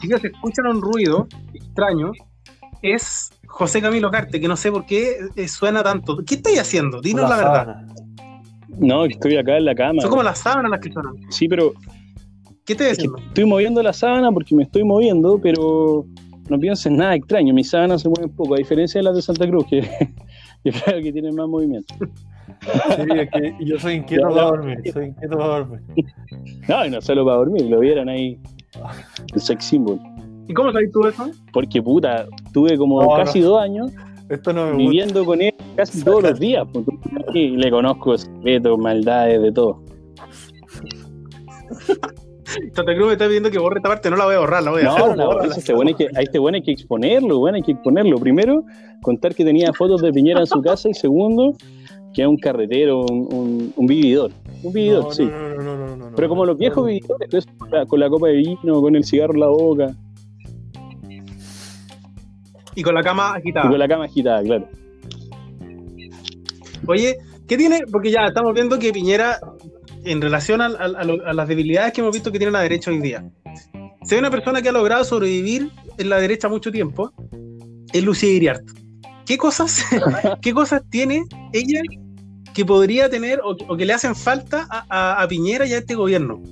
Si 0.00 0.08
se 0.08 0.26
escuchan 0.26 0.66
un 0.66 0.82
ruido 0.82 1.28
extraño, 1.54 2.10
es 2.82 3.30
José 3.46 3.80
Camilo 3.80 4.10
Carte, 4.10 4.40
que 4.40 4.48
no 4.48 4.56
sé 4.56 4.72
por 4.72 4.84
qué 4.84 5.18
eh, 5.36 5.46
suena 5.46 5.82
tanto. 5.84 6.18
¿Qué 6.26 6.36
estáis 6.36 6.58
haciendo? 6.58 7.00
Dinos 7.00 7.30
la, 7.30 7.36
verdad. 7.36 7.76
No, 8.68 9.04
estoy 9.04 9.36
acá 9.36 9.56
en 9.58 9.66
la 9.66 9.74
cama. 9.74 10.02
Son 10.02 10.10
como 10.10 10.22
las 10.22 10.38
sábanas 10.38 10.70
las 10.70 10.80
que 10.80 10.92
suenan. 10.92 11.14
Sí, 11.30 11.46
pero 11.46 11.74
¿Qué 12.64 12.74
te 12.74 12.84
decís? 12.84 13.10
Estoy 13.28 13.44
moviendo 13.44 13.82
la 13.82 13.92
sábana 13.92 14.30
porque 14.30 14.54
me 14.54 14.62
estoy 14.62 14.84
moviendo, 14.84 15.38
pero 15.42 16.06
no 16.48 16.58
pienses 16.58 16.86
en 16.86 16.96
nada 16.96 17.14
extraño. 17.16 17.52
Mis 17.52 17.70
sábanas 17.70 18.02
se 18.02 18.08
mueven 18.08 18.30
poco, 18.30 18.54
a 18.54 18.58
diferencia 18.58 19.00
de 19.00 19.04
las 19.04 19.16
de 19.16 19.22
Santa 19.22 19.48
Cruz, 19.48 19.66
que 19.68 19.80
yo 20.64 20.72
creo 20.84 21.02
que 21.02 21.12
tienen 21.12 21.34
más 21.34 21.48
movimiento. 21.48 21.94
Sí, 22.62 23.06
es 23.16 23.30
que 23.30 23.56
yo 23.64 23.78
soy 23.78 23.94
inquieto 23.94 24.28
para 24.28 24.42
dormir, 24.42 24.78
soy 24.92 25.06
inquieto 25.06 25.36
para 25.36 25.58
dormir. 25.58 25.80
No, 26.68 26.86
y 26.86 26.90
no 26.90 27.00
solo 27.00 27.24
para 27.24 27.38
dormir, 27.38 27.64
lo 27.64 27.80
vieron 27.80 28.08
ahí, 28.08 28.38
el 29.34 29.40
sex 29.40 29.64
symbol. 29.64 29.98
¿Y 30.46 30.54
cómo 30.54 30.70
sabes 30.72 30.92
tú 30.92 31.06
eso? 31.06 31.30
Porque 31.52 31.82
puta, 31.82 32.26
tuve 32.52 32.76
como 32.76 33.14
casi 33.16 33.40
dos 33.40 33.60
años 33.60 33.92
Esto 34.28 34.52
no 34.52 34.76
viviendo 34.76 35.24
con 35.24 35.40
él 35.40 35.54
casi 35.76 36.02
todos 36.04 36.22
los 36.22 36.38
días. 36.38 36.66
Y 37.34 37.56
le 37.56 37.70
conozco 37.70 38.16
secretos, 38.18 38.78
maldades, 38.78 39.40
de 39.42 39.52
todo. 39.52 39.82
Santa 42.72 42.94
Cruz 42.94 43.06
me 43.06 43.12
está 43.12 43.26
pidiendo 43.26 43.50
que 43.50 43.58
borre 43.58 43.78
esta 43.78 43.88
parte, 43.88 44.10
no 44.10 44.16
la 44.16 44.24
voy 44.24 44.34
a 44.34 44.40
borrar, 44.40 44.62
la 44.62 44.70
voy 44.70 44.82
a 44.82 44.84
no, 44.84 44.96
hacer. 44.96 45.16
No, 45.16 45.42
este 45.42 45.74
bueno 45.74 45.88
hay 45.88 45.94
que, 45.94 46.08
a 46.14 46.20
este 46.20 46.38
bueno 46.38 46.56
hay 46.56 46.62
que 46.62 46.72
exponerlo, 46.72 47.38
bueno, 47.38 47.56
hay 47.56 47.62
que 47.62 47.72
exponerlo. 47.72 48.18
Primero, 48.18 48.64
contar 49.02 49.34
que 49.34 49.44
tenía 49.44 49.72
fotos 49.72 50.02
de 50.02 50.12
Piñera 50.12 50.40
en 50.40 50.46
su 50.46 50.60
casa 50.60 50.88
y 50.88 50.94
segundo, 50.94 51.54
que 52.12 52.22
es 52.22 52.28
un 52.28 52.36
carretero, 52.36 53.00
un, 53.00 53.72
un, 53.74 53.86
vividor. 53.86 54.30
Un 54.62 54.72
vividor, 54.72 55.14
sí. 55.14 55.28
Pero 56.16 56.28
como 56.28 56.44
los 56.44 56.58
viejos 56.58 56.86
vividores, 56.86 57.46
con 57.88 58.00
la, 58.00 58.08
copa 58.08 58.28
de 58.28 58.34
vino, 58.34 58.80
con 58.80 58.96
el 58.96 59.04
cigarro 59.04 59.34
en 59.34 59.40
la 59.40 59.48
boca. 59.48 59.86
Y 62.74 62.82
con 62.82 62.94
la 62.94 63.02
cama 63.02 63.34
agitada. 63.34 63.66
Y 63.66 63.70
con 63.70 63.78
la 63.78 63.88
cama 63.88 64.04
agitada, 64.04 64.42
claro. 64.42 64.68
Oye, 66.86 67.16
¿qué 67.46 67.56
tiene? 67.56 67.80
Porque 67.90 68.10
ya 68.10 68.26
estamos 68.26 68.54
viendo 68.54 68.78
que 68.78 68.92
Piñera 68.92 69.38
en 70.04 70.20
relación 70.20 70.60
a, 70.60 70.68
las 70.68 71.48
debilidades 71.48 71.92
que 71.92 72.00
hemos 72.00 72.12
visto 72.12 72.32
que 72.32 72.38
tiene 72.38 72.52
la 72.52 72.60
derecha 72.60 72.90
hoy 72.90 73.00
día. 73.00 73.24
Si 74.04 74.14
hay 74.14 74.18
una 74.18 74.30
persona 74.30 74.62
que 74.62 74.68
ha 74.68 74.72
logrado 74.72 75.04
sobrevivir 75.04 75.70
en 75.98 76.08
la 76.08 76.18
derecha 76.18 76.48
mucho 76.48 76.72
tiempo, 76.72 77.12
es 77.92 78.02
Lucía 78.02 78.30
Iriart. 78.30 78.64
¿Qué 79.26 79.38
cosas, 79.38 79.84
¿Qué 80.42 80.52
cosas 80.52 80.82
tiene 80.90 81.24
ella 81.52 81.80
que 82.52 82.64
podría 82.64 83.08
tener 83.08 83.40
o, 83.44 83.76
que 83.76 83.86
le 83.86 83.92
hacen 83.92 84.14
falta 84.14 84.66
a, 84.70 85.24
Piñera 85.28 85.66
y 85.66 85.72
a 85.74 85.78
este 85.78 85.94
gobierno? 85.94 86.42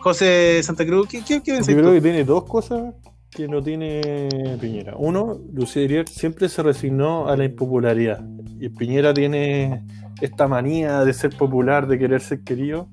José 0.00 0.62
Santa 0.62 0.86
Cruz, 0.86 1.08
¿qué, 1.08 1.22
qué, 1.26 1.42
qué 1.42 1.58
Yo 1.58 1.64
creo 1.64 1.92
que 1.92 2.00
tiene 2.00 2.24
dos 2.24 2.44
cosas 2.44 2.94
que 3.30 3.48
no 3.48 3.60
tiene 3.60 4.56
Piñera. 4.60 4.94
Uno, 4.96 5.40
Lucía 5.52 5.82
Iriart 5.82 6.08
siempre 6.08 6.48
se 6.48 6.62
resignó 6.62 7.26
a 7.26 7.36
la 7.36 7.44
impopularidad. 7.44 8.24
Y 8.60 8.68
Piñera 8.68 9.12
tiene 9.12 9.84
esta 10.24 10.48
manía 10.48 11.04
de 11.04 11.12
ser 11.12 11.36
popular, 11.36 11.86
de 11.86 11.98
querer 11.98 12.22
ser 12.22 12.42
querido, 12.42 12.88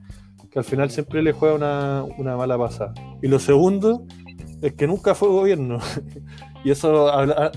que 0.52 0.60
al 0.60 0.65
final 0.65 0.91
siempre 0.91 1.24
le 1.24 1.32
juega 1.32 1.56
una, 1.56 2.36
mala 2.36 2.58
pasada. 2.58 2.94
Y 3.22 3.30
lo 3.30 3.39
segundo 3.39 4.04
es 4.62 4.74
que 4.74 4.86
nunca 4.86 5.15
fue 5.15 5.30
gobierno. 5.30 5.80
y 6.65 6.72
eso 6.72 7.10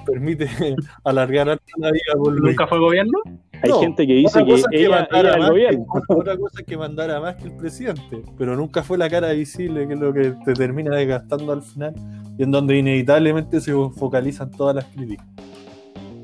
permite 0.07 0.49
alargar 1.05 1.49
la 1.77 1.91
vida. 1.91 2.03
Por 2.17 2.41
¿Nunca 2.41 2.69
fue 2.69 2.79
gobierno? 2.79 3.19
Hay 3.63 3.73
gente 3.81 4.07
que 4.07 4.13
dice 4.13 4.45
que, 4.45 4.55
ella, 4.73 5.09
era 5.11 5.35
el 5.35 5.49
gobierno. 5.49 5.87
otra 6.09 6.37
cosa 6.37 6.61
es 6.61 6.67
que 6.67 6.77
mandara 6.77 7.21
más 7.21 7.35
que 7.35 7.47
el 7.47 7.57
presidente, 7.57 8.23
pero 8.39 8.55
nunca 8.55 8.85
fue 8.85 8.97
la 8.97 9.11
cara 9.11 9.33
visible, 9.33 9.89
que 9.89 9.95
es 9.95 10.01
lo 10.01 10.13
que 10.13 10.35
te 10.45 10.53
termina 10.53 10.95
desgastando 10.95 11.53
al 11.53 11.63
final 11.63 11.95
y 12.39 12.45
en 12.45 12.53
donde 12.53 12.79
inevitablemente 12.79 13.61
se 13.61 13.73
focalizan 13.73 14.53
todas 14.53 14.77
las 14.77 14.85
críticas. 14.85 15.27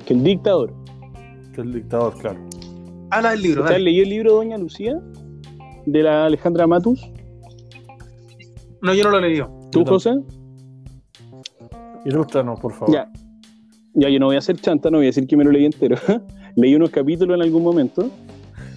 Que 0.06 0.14
el 0.14 0.22
dictador. 0.22 0.72
Que 1.52 1.62
el 1.62 1.72
dictador, 1.72 2.16
claro. 2.16 2.49
Habla 3.10 3.30
del 3.32 3.42
libro. 3.42 3.64
¿Usted 3.64 3.78
leyó 3.78 4.02
el 4.02 4.08
libro 4.08 4.32
Doña 4.34 4.56
Lucía? 4.56 5.00
De 5.86 6.02
la 6.02 6.26
Alejandra 6.26 6.66
Matus. 6.66 7.10
No, 8.82 8.94
yo 8.94 9.04
no 9.04 9.10
lo 9.10 9.20
leí. 9.20 9.42
¿Tú, 9.70 9.84
José? 9.84 10.10
Ilústranos, 12.04 12.58
por 12.60 12.72
favor. 12.72 12.94
Ya. 12.94 13.10
Ya, 13.94 14.08
yo 14.08 14.20
no 14.20 14.26
voy 14.26 14.36
a 14.36 14.38
hacer 14.38 14.56
chanta, 14.56 14.90
no 14.90 14.98
voy 14.98 15.06
a 15.06 15.08
decir 15.08 15.26
que 15.26 15.36
me 15.36 15.44
lo 15.44 15.50
leí 15.50 15.64
entero. 15.64 15.96
leí 16.56 16.74
unos 16.74 16.90
capítulos 16.90 17.34
en 17.36 17.42
algún 17.42 17.62
momento. 17.62 18.08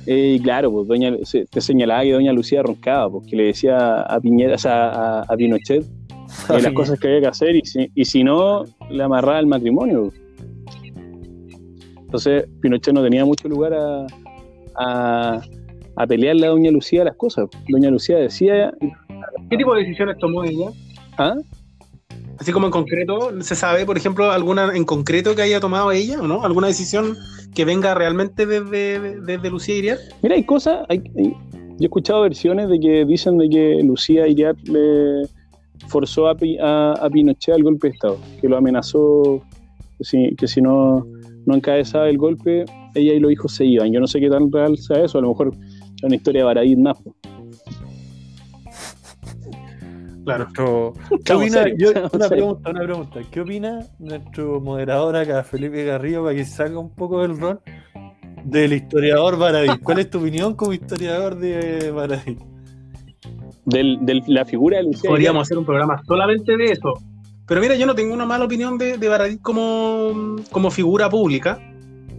Eh, 0.06 0.38
y 0.38 0.40
claro, 0.42 0.72
pues 0.72 0.88
doña, 0.88 1.16
te 1.50 1.62
señalaba 1.62 2.02
que 2.02 2.12
doña 2.12 2.34
Lucía 2.34 2.62
roncaba, 2.62 3.10
porque 3.10 3.36
le 3.36 3.44
decía 3.46 4.02
a 4.02 4.20
Piñera, 4.20 4.56
o 4.56 4.58
sea, 4.58 5.22
a, 5.22 5.38
Pinochet 5.38 5.84
eh, 6.50 6.62
las 6.62 6.74
cosas 6.74 7.00
que 7.00 7.08
había 7.08 7.22
que 7.22 7.28
hacer 7.28 7.56
y 7.56 7.62
si, 7.62 7.90
y 7.96 8.04
si 8.04 8.24
no, 8.24 8.66
le 8.90 9.04
amarraba 9.04 9.40
el 9.40 9.48
matrimonio. 9.48 10.12
Entonces, 12.02 12.48
Pinochet 12.60 12.94
no 12.94 13.02
tenía 13.02 13.24
mucho 13.24 13.48
lugar 13.48 13.74
a, 13.74 14.06
a, 14.78 15.42
a 15.96 16.08
pelearle 16.08 16.48
a 16.48 16.50
Doña 16.50 16.72
Lucía 16.72 17.04
las 17.04 17.16
cosas. 17.16 17.48
Doña 17.70 17.90
Lucía 17.90 18.18
decía... 18.18 18.74
¿Qué 19.50 19.58
tipo 19.58 19.74
de 19.76 19.82
decisiones 19.82 20.18
tomó 20.20 20.44
ella? 20.44 20.70
¿Ah? 21.18 21.36
Así 22.40 22.52
como 22.52 22.66
en 22.66 22.72
concreto, 22.72 23.42
¿se 23.42 23.56
sabe, 23.56 23.86
por 23.86 23.98
ejemplo, 23.98 24.32
alguna 24.32 24.76
en 24.76 24.86
concreto 24.86 25.36
que 25.36 25.44
haya 25.44 25.60
tomado 25.60 25.92
ella 25.92 26.20
o 26.20 26.28
no? 26.28 26.44
¿Alguna 26.44 26.68
decisión 26.68 27.16
que 27.54 27.64
venga 27.64 27.94
realmente 27.94 28.46
desde, 28.46 29.22
desde 29.22 29.50
Lucía 29.50 29.76
Iriart? 29.76 30.02
Mira, 30.22 30.36
hay 30.36 30.44
cosas, 30.44 30.86
hay, 30.90 31.04
yo 31.14 31.78
he 31.80 31.86
escuchado 31.86 32.22
versiones 32.22 32.70
de 32.70 32.80
que 32.80 33.06
dicen 33.06 33.38
de 33.38 33.50
que 33.50 33.84
Lucía 33.84 34.28
Iriart 34.28 34.60
le 34.68 35.28
forzó 35.88 36.28
a, 36.28 36.32
a, 36.32 37.10
Pinochet 37.10 37.56
al 37.56 37.64
golpe 37.64 37.88
de 37.88 37.94
Estado, 37.94 38.18
que 38.42 38.50
lo 38.50 38.58
amenazó, 38.58 39.42
que 39.98 40.04
si, 40.04 40.36
que 40.36 40.48
si 40.48 40.62
no, 40.62 41.06
no 41.46 41.56
encabezaba 41.56 42.10
el 42.10 42.18
golpe, 42.18 42.66
ella 42.96 43.14
y 43.14 43.20
los 43.20 43.32
hijos 43.32 43.54
se 43.54 43.66
iban. 43.66 43.92
Yo 43.92 44.00
no 44.00 44.08
sé 44.08 44.20
qué 44.20 44.30
tan 44.30 44.52
real 44.52 44.78
sea 44.78 45.04
eso, 45.04 45.18
a 45.18 45.22
lo 45.22 45.30
mejor 45.30 45.52
es 45.54 46.04
una 46.04 46.16
historia 46.16 46.42
de 46.42 46.46
Baradit 46.46 46.80
más. 46.80 46.98
Claro. 50.24 50.94
¿Qué 51.26 51.34
opina, 51.34 51.66
una, 52.14 52.30
pregunta, 52.30 52.70
una 52.70 52.84
pregunta. 52.84 53.20
¿Qué 53.30 53.42
opina 53.42 53.86
nuestro 54.00 54.62
moderador 54.62 55.16
acá, 55.16 55.44
Felipe 55.44 55.84
Garrido, 55.84 56.24
para 56.24 56.36
que 56.36 56.46
salga 56.46 56.80
un 56.80 56.96
poco 56.96 57.22
del 57.22 57.38
rol 57.38 57.60
del 58.46 58.74
historiador 58.74 59.38
Baradit? 59.38 59.82
¿Cuál 59.84 60.00
es 60.00 60.10
tu 60.10 60.20
opinión 60.20 60.56
como 60.56 60.74
historiador 60.74 61.38
de 61.38 61.92
Baradit? 61.92 62.40
de 63.66 64.22
la 64.28 64.44
figura 64.46 64.78
de 64.78 64.84
Lucía. 64.84 65.10
Podríamos 65.10 65.44
hacer 65.44 65.58
un 65.58 65.66
programa 65.66 66.02
solamente 66.06 66.58
de 66.58 66.66
eso. 66.66 66.94
Pero 67.48 67.62
mira, 67.62 67.76
yo 67.76 67.86
no 67.86 67.96
tengo 67.96 68.14
una 68.14 68.26
mala 68.26 68.46
opinión 68.46 68.78
de, 68.78 68.98
de 68.98 69.08
Baradit 69.08 69.42
como, 69.42 70.36
como 70.52 70.72
figura 70.72 71.10
pública, 71.10 71.60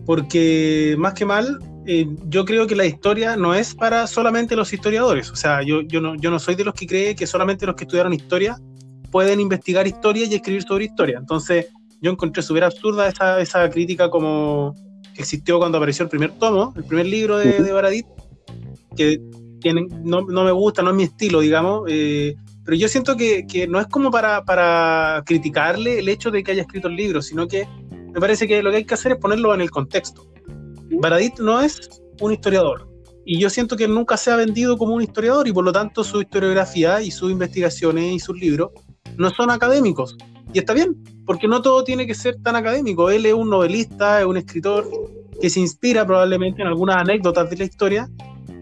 porque 0.07 0.95
más 0.99 1.15
que 1.15 1.25
mal, 1.25 1.59
eh, 1.87 2.07
yo 2.27 2.45
creo 2.45 2.67
que 2.67 2.77
la 2.77 2.87
historia 2.87 3.37
no 3.37 3.55
es 3.55 3.75
para 3.75 4.07
solamente 4.07 4.57
los 4.57 4.73
historiadores. 4.73 5.31
O 5.31 5.37
sea, 5.37 5.63
yo, 5.63 5.83
yo, 5.83 6.01
no, 6.01 6.15
yo 6.17 6.31
no 6.31 6.39
soy 6.39 6.55
de 6.55 6.65
los 6.65 6.75
que 6.75 6.87
cree 6.87 7.15
que 7.15 7.27
solamente 7.27 7.67
los 7.67 7.75
que 7.75 7.85
estudiaron 7.85 8.13
historia 8.13 8.57
pueden 9.11 9.41
investigar 9.41 9.87
historia 9.87 10.27
y 10.27 10.35
escribir 10.35 10.63
sobre 10.63 10.87
historia. 10.87 11.19
Entonces, 11.19 11.67
yo 12.01 12.11
encontré 12.11 12.43
súper 12.43 12.65
absurda 12.65 13.09
esa, 13.09 13.41
esa 13.41 13.71
crítica 13.71 14.11
como 14.11 14.75
existió 15.17 15.59
cuando 15.59 15.79
apareció 15.79 16.03
el 16.03 16.09
primer 16.09 16.33
tomo, 16.33 16.73
el 16.77 16.85
primer 16.85 17.07
libro 17.07 17.39
de, 17.39 17.63
de 17.63 17.73
Baradit, 17.73 18.07
que 18.97 19.21
tienen, 19.61 19.89
no, 20.05 20.23
no, 20.23 20.45
me 20.45 20.53
gusta, 20.53 20.83
no 20.83 20.91
es 20.91 20.97
mi 20.97 21.05
estilo, 21.05 21.41
digamos. 21.41 21.85
Eh, 21.89 22.35
pero 22.65 22.77
yo 22.77 22.89
siento 22.89 23.17
que, 23.17 23.47
que, 23.47 23.67
no 23.67 23.79
es 23.79 23.87
como 23.87 24.11
para, 24.11 24.45
para 24.45 25.23
criticarle 25.25 25.99
el 25.99 26.09
hecho 26.09 26.31
de 26.31 26.43
que 26.43 26.53
haya 26.53 26.63
escrito 26.63 26.89
el 26.89 26.97
libro, 26.97 27.23
sino 27.23 27.47
que 27.47 27.67
me 28.15 28.21
parece 28.21 28.47
que 28.47 28.63
lo 28.63 28.71
que 28.71 28.79
hay 28.79 28.85
que 28.85 28.95
hacer 28.95 29.13
es 29.13 29.19
ponerlo 29.19 29.53
en 29.55 29.61
el 29.61 29.71
contexto. 29.71 30.27
Baradit 31.01 31.41
no 31.41 31.61
es 31.61 31.91
un 32.21 32.33
historiador, 32.33 32.89
y 33.25 33.41
yo 33.41 33.51
siento 33.51 33.77
que 33.77 33.89
nunca 33.89 34.17
se 34.17 34.31
ha 34.31 34.37
vendido 34.37 34.79
como 34.79 34.95
un 34.95 35.03
historiador, 35.03 35.49
y 35.49 35.53
por 35.53 35.65
lo 35.65 35.73
tanto 35.73 36.05
su 36.05 36.21
historiografía 36.21 37.03
y 37.03 37.11
sus 37.11 37.31
investigaciones 37.31 38.13
y 38.13 38.19
sus 38.19 38.39
libros 38.39 38.71
no 39.17 39.31
son 39.31 39.51
académicos. 39.51 40.17
Y 40.53 40.59
está 40.59 40.75
bien, 40.75 40.97
porque 41.27 41.49
no 41.49 41.63
todo 41.63 41.83
tiene 41.83 42.07
que 42.07 42.15
ser 42.15 42.37
tan 42.43 42.55
académico. 42.55 43.11
Él 43.11 43.27
es 43.27 43.35
un 43.35 43.51
novelista, 43.51 44.21
es 44.21 44.27
un 44.27 44.37
escritor 44.37 44.89
que 45.41 45.51
se 45.51 45.61
inspira 45.61 46.07
probablemente 46.07 46.63
en 46.63 46.69
algunas 46.69 46.99
anécdotas 46.99 47.51
de 47.51 47.57
la 47.57 47.65
historia 47.65 48.09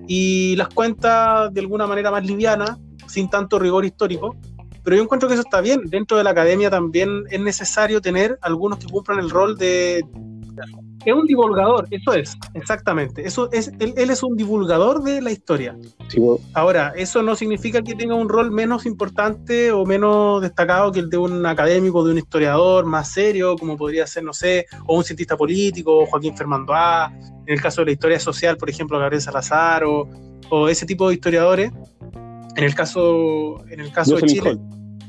y 0.09 0.57
las 0.57 0.69
cuenta 0.69 1.51
de 1.51 1.61
alguna 1.61 1.87
manera 1.87 2.11
más 2.11 2.25
liviana, 2.25 2.79
sin 3.07 3.29
tanto 3.29 3.59
rigor 3.59 3.85
histórico. 3.85 4.37
Pero 4.85 4.97
yo 4.97 5.03
encuentro 5.03 5.29
que 5.29 5.35
eso 5.35 5.43
está 5.43 5.61
bien. 5.61 5.83
Dentro 5.85 6.17
de 6.17 6.25
la 6.25 6.31
academia 6.31 6.71
también 6.71 7.25
es 7.31 7.41
necesario 7.41 8.01
tener 8.01 8.39
algunos 8.43 8.79
que 8.79 8.87
cumplan 8.87 9.19
el 9.19 9.31
rol 9.31 9.57
de 9.57 10.05
es 11.05 11.15
un 11.15 11.27
divulgador, 11.27 11.89
eso 11.91 12.13
es, 12.13 12.37
exactamente. 12.55 13.27
Eso 13.27 13.51
es, 13.51 13.73
él, 13.81 13.93
él 13.97 14.11
es 14.11 14.23
un 14.23 14.37
divulgador 14.37 15.03
de 15.03 15.21
la 15.21 15.33
historia. 15.33 15.77
Sí, 16.09 16.21
bueno. 16.21 16.45
Ahora, 16.55 16.93
eso 16.97 17.23
no 17.23 17.35
significa 17.35 17.83
que 17.83 17.95
tenga 17.95 18.15
un 18.15 18.29
rol 18.29 18.53
menos 18.53 18.87
importante 18.87 19.73
o 19.73 19.85
menos 19.85 20.41
destacado 20.43 20.93
que 20.93 21.01
el 21.01 21.11
de 21.11 21.17
un 21.17 21.45
académico, 21.45 22.05
de 22.05 22.13
un 22.13 22.19
historiador 22.19 22.87
más 22.87 23.09
serio, 23.09 23.57
como 23.57 23.77
podría 23.77 24.07
ser, 24.07 24.23
no 24.23 24.33
sé, 24.33 24.67
o 24.87 24.97
un 24.97 25.05
cientista 25.05 25.37
político, 25.37 26.07
Joaquín 26.07 26.37
Fernando 26.37 26.73
A. 26.73 27.13
En 27.47 27.55
el 27.55 27.61
caso 27.61 27.81
de 27.81 27.87
la 27.87 27.93
historia 27.93 28.21
social, 28.21 28.57
por 28.57 28.71
ejemplo, 28.71 28.99
Gabriel 28.99 29.23
Salazar, 29.23 29.85
o, 29.85 30.09
o 30.51 30.69
ese 30.69 30.87
tipo 30.87 31.09
de 31.09 31.15
historiadores. 31.15 31.73
En 32.57 32.65
el 32.65 32.75
caso, 32.75 33.65
en 33.69 33.81
el 33.81 33.93
caso 33.93 34.17
de 34.17 34.23
Chile. 34.23 34.59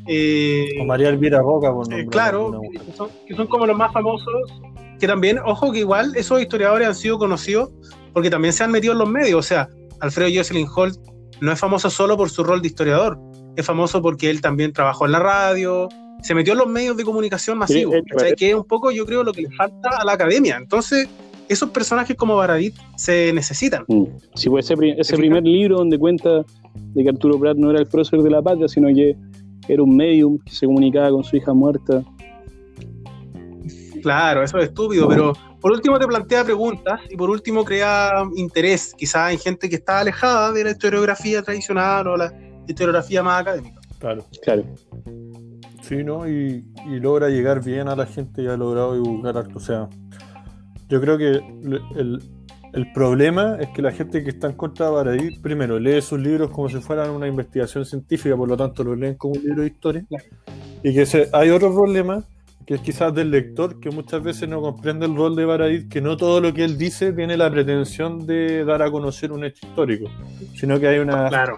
Eh, 0.05 0.67
o 0.81 0.85
María 0.85 1.09
Elvira 1.09 1.39
Roca, 1.39 1.73
por 1.73 1.91
eh, 1.93 2.05
claro, 2.07 2.59
que 2.71 2.91
son, 2.91 3.09
que 3.25 3.35
son 3.35 3.47
como 3.47 3.65
los 3.65 3.77
más 3.77 3.93
famosos 3.93 4.51
que 4.99 5.07
también, 5.07 5.37
ojo 5.43 5.71
que 5.71 5.79
igual 5.79 6.15
esos 6.15 6.41
historiadores 6.41 6.87
han 6.87 6.95
sido 6.95 7.17
conocidos 7.17 7.69
porque 8.13 8.29
también 8.29 8.53
se 8.53 8.63
han 8.63 8.71
metido 8.71 8.93
en 8.93 8.99
los 8.99 9.09
medios. 9.09 9.39
O 9.39 9.43
sea, 9.43 9.67
Alfredo 9.99 10.29
Jocelyn 10.33 10.67
Holt 10.73 10.97
no 11.41 11.51
es 11.51 11.59
famoso 11.59 11.89
solo 11.89 12.15
por 12.15 12.29
su 12.29 12.43
rol 12.43 12.61
de 12.61 12.67
historiador, 12.67 13.19
es 13.55 13.65
famoso 13.65 14.01
porque 14.01 14.29
él 14.29 14.39
también 14.39 14.71
trabajó 14.71 15.05
en 15.05 15.11
la 15.11 15.19
radio, 15.19 15.89
se 16.21 16.33
metió 16.33 16.53
en 16.53 16.59
los 16.59 16.67
medios 16.67 16.95
de 16.95 17.03
comunicación 17.03 17.57
masivos, 17.57 17.95
sí, 17.95 18.33
que 18.37 18.49
es 18.51 18.55
un 18.55 18.63
poco, 18.63 18.91
yo 18.91 19.05
creo, 19.05 19.23
lo 19.23 19.33
que 19.33 19.41
le 19.41 19.51
falta 19.55 19.89
a 19.89 20.05
la 20.05 20.13
academia. 20.13 20.55
Entonces, 20.55 21.09
esos 21.49 21.69
personajes 21.69 22.15
como 22.15 22.35
Baradit 22.35 22.75
se 22.95 23.31
necesitan. 23.33 23.85
Mm. 23.87 24.05
Sí, 24.35 24.49
pues 24.49 24.69
ese, 24.69 24.95
ese 24.97 25.17
primer 25.17 25.43
libro 25.43 25.77
donde 25.77 25.97
cuenta 25.97 26.43
de 26.75 27.03
que 27.03 27.09
Arturo 27.09 27.39
Prat 27.39 27.57
no 27.57 27.71
era 27.71 27.79
el 27.79 27.87
prócer 27.87 28.21
de 28.21 28.29
la 28.29 28.41
patria, 28.41 28.67
sino 28.67 28.87
que 28.89 29.15
era 29.67 29.83
un 29.83 29.95
medium 29.95 30.37
que 30.39 30.51
se 30.51 30.65
comunicaba 30.65 31.09
con 31.11 31.23
su 31.23 31.37
hija 31.37 31.53
muerta. 31.53 32.03
Claro, 34.01 34.43
eso 34.43 34.57
es 34.57 34.65
estúpido, 34.65 35.07
pero 35.07 35.33
por 35.61 35.71
último 35.71 35.97
te 35.97 36.05
plantea 36.05 36.43
preguntas 36.43 36.99
y 37.09 37.15
por 37.15 37.29
último 37.29 37.63
crea 37.63 38.11
interés, 38.35 38.93
quizás 38.97 39.31
en 39.31 39.39
gente 39.39 39.69
que 39.69 39.75
está 39.75 39.99
alejada 39.99 40.51
de 40.51 40.63
la 40.65 40.71
historiografía 40.71 41.41
tradicional 41.41 42.07
o 42.07 42.17
la 42.17 42.33
historiografía 42.67 43.23
más 43.23 43.41
académica. 43.41 43.79
Claro. 43.99 44.25
Claro. 44.41 44.65
Sí, 45.81 46.03
¿no? 46.03 46.27
Y, 46.27 46.65
y 46.89 46.99
logra 46.99 47.29
llegar 47.29 47.63
bien 47.63 47.87
a 47.87 47.95
la 47.95 48.05
gente 48.05 48.41
y 48.41 48.47
ha 48.47 48.57
logrado 48.57 48.95
divulgar. 48.95 49.37
O 49.53 49.59
sea, 49.59 49.87
yo 50.89 51.01
creo 51.01 51.17
que 51.17 51.41
el, 51.95 52.21
el 52.73 52.91
problema 52.91 53.57
es 53.59 53.69
que 53.69 53.81
la 53.83 53.91
gente 53.91 54.23
que 54.23 54.29
está 54.31 54.47
en 54.47 54.53
contra 54.53 54.87
de 54.87 54.91
Baradí, 54.93 55.39
primero, 55.39 55.79
lee 55.79 56.01
sus 56.01 56.19
libros 56.19 56.49
como 56.49 56.69
si 56.69 56.77
fueran 56.77 57.11
una 57.11 57.27
investigación 57.27 57.85
científica, 57.85 58.35
por 58.35 58.49
lo 58.49 58.57
tanto 58.57 58.83
lo 58.83 58.95
leen 58.95 59.15
como 59.15 59.35
un 59.35 59.43
libro 59.43 59.61
de 59.61 59.67
historia. 59.67 60.05
Y 60.83 60.93
que 60.93 61.05
se, 61.05 61.29
hay 61.33 61.49
otro 61.51 61.73
problema 61.73 62.23
que 62.65 62.75
es 62.75 62.81
quizás 62.81 63.13
del 63.13 63.29
lector, 63.29 63.79
que 63.81 63.91
muchas 63.91 64.23
veces 64.23 64.47
no 64.47 64.61
comprende 64.61 65.05
el 65.05 65.15
rol 65.15 65.35
de 65.35 65.43
Baradit, 65.45 65.89
que 65.89 65.99
no 66.01 66.15
todo 66.15 66.39
lo 66.39 66.53
que 66.53 66.63
él 66.63 66.77
dice 66.77 67.11
tiene 67.11 67.35
la 67.35 67.51
pretensión 67.51 68.25
de 68.25 68.63
dar 68.63 68.81
a 68.81 68.89
conocer 68.89 69.33
un 69.33 69.43
hecho 69.43 69.67
histórico, 69.67 70.09
sino 70.55 70.79
que 70.79 70.87
hay 70.87 70.99
una 70.99 71.27
Claro. 71.27 71.57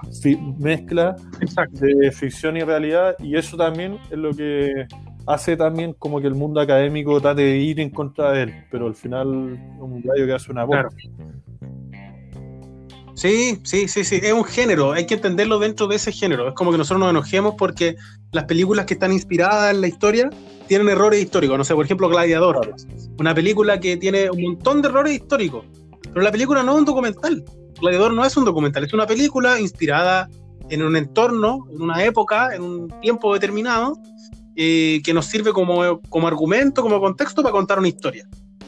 mezcla 0.57 1.15
Exacto. 1.39 1.85
de 1.85 2.11
ficción 2.11 2.57
y 2.57 2.61
realidad, 2.61 3.15
y 3.19 3.35
eso 3.37 3.55
también 3.55 3.99
es 4.09 4.17
lo 4.17 4.31
que 4.33 4.87
hace 5.27 5.57
también 5.57 5.93
como 5.93 6.21
que 6.21 6.27
el 6.27 6.35
mundo 6.35 6.59
académico 6.59 7.19
trate 7.19 7.41
de 7.41 7.57
ir 7.57 7.79
en 7.79 7.89
contra 7.89 8.31
de 8.31 8.43
él, 8.43 8.65
pero 8.71 8.87
al 8.87 8.95
final 8.95 9.53
es 9.53 9.81
un 9.81 10.01
gallo 10.01 10.25
que 10.25 10.33
hace 10.33 10.51
una. 10.51 10.65
Claro. 10.65 10.89
Sí, 13.15 13.59
sí, 13.63 13.87
sí, 13.87 14.03
sí, 14.03 14.19
es 14.21 14.33
un 14.33 14.43
género, 14.43 14.91
hay 14.91 15.05
que 15.05 15.13
entenderlo 15.13 15.57
dentro 15.57 15.87
de 15.87 15.95
ese 15.95 16.11
género. 16.11 16.49
Es 16.49 16.53
como 16.53 16.71
que 16.71 16.77
nosotros 16.77 16.99
nos 16.99 17.11
enojemos 17.11 17.55
porque 17.57 17.95
las 18.33 18.43
películas 18.43 18.85
que 18.85 18.95
están 18.95 19.13
inspiradas 19.13 19.73
en 19.73 19.79
la 19.79 19.87
historia 19.87 20.29
tienen 20.67 20.89
errores 20.89 21.23
históricos. 21.23 21.57
No 21.57 21.63
sé, 21.63 21.73
por 21.73 21.85
ejemplo, 21.85 22.09
Gladiador, 22.09 22.75
una 23.17 23.33
película 23.33 23.79
que 23.79 23.95
tiene 23.95 24.29
un 24.29 24.41
montón 24.41 24.81
de 24.81 24.89
errores 24.89 25.13
históricos, 25.13 25.65
pero 26.01 26.21
la 26.21 26.31
película 26.31 26.61
no 26.61 26.73
es 26.73 26.79
un 26.79 26.85
documental. 26.85 27.45
Gladiador 27.79 28.13
no 28.13 28.25
es 28.25 28.35
un 28.35 28.43
documental, 28.43 28.83
es 28.83 28.93
una 28.93 29.07
película 29.07 29.59
inspirada 29.61 30.29
en 30.69 30.81
un 30.81 30.97
entorno, 30.97 31.67
en 31.71 31.81
una 31.81 32.03
época, 32.03 32.53
en 32.53 32.63
un 32.63 32.99
tiempo 32.99 33.33
determinado, 33.33 33.97
eh, 34.55 35.01
que 35.03 35.13
nos 35.13 35.25
sirve 35.25 35.51
como, 35.51 36.01
como 36.09 36.27
argumento, 36.27 36.81
como 36.81 36.99
contexto 36.99 37.41
para 37.41 37.51
contar 37.51 37.79
una 37.79 37.87
historia. 37.87 38.27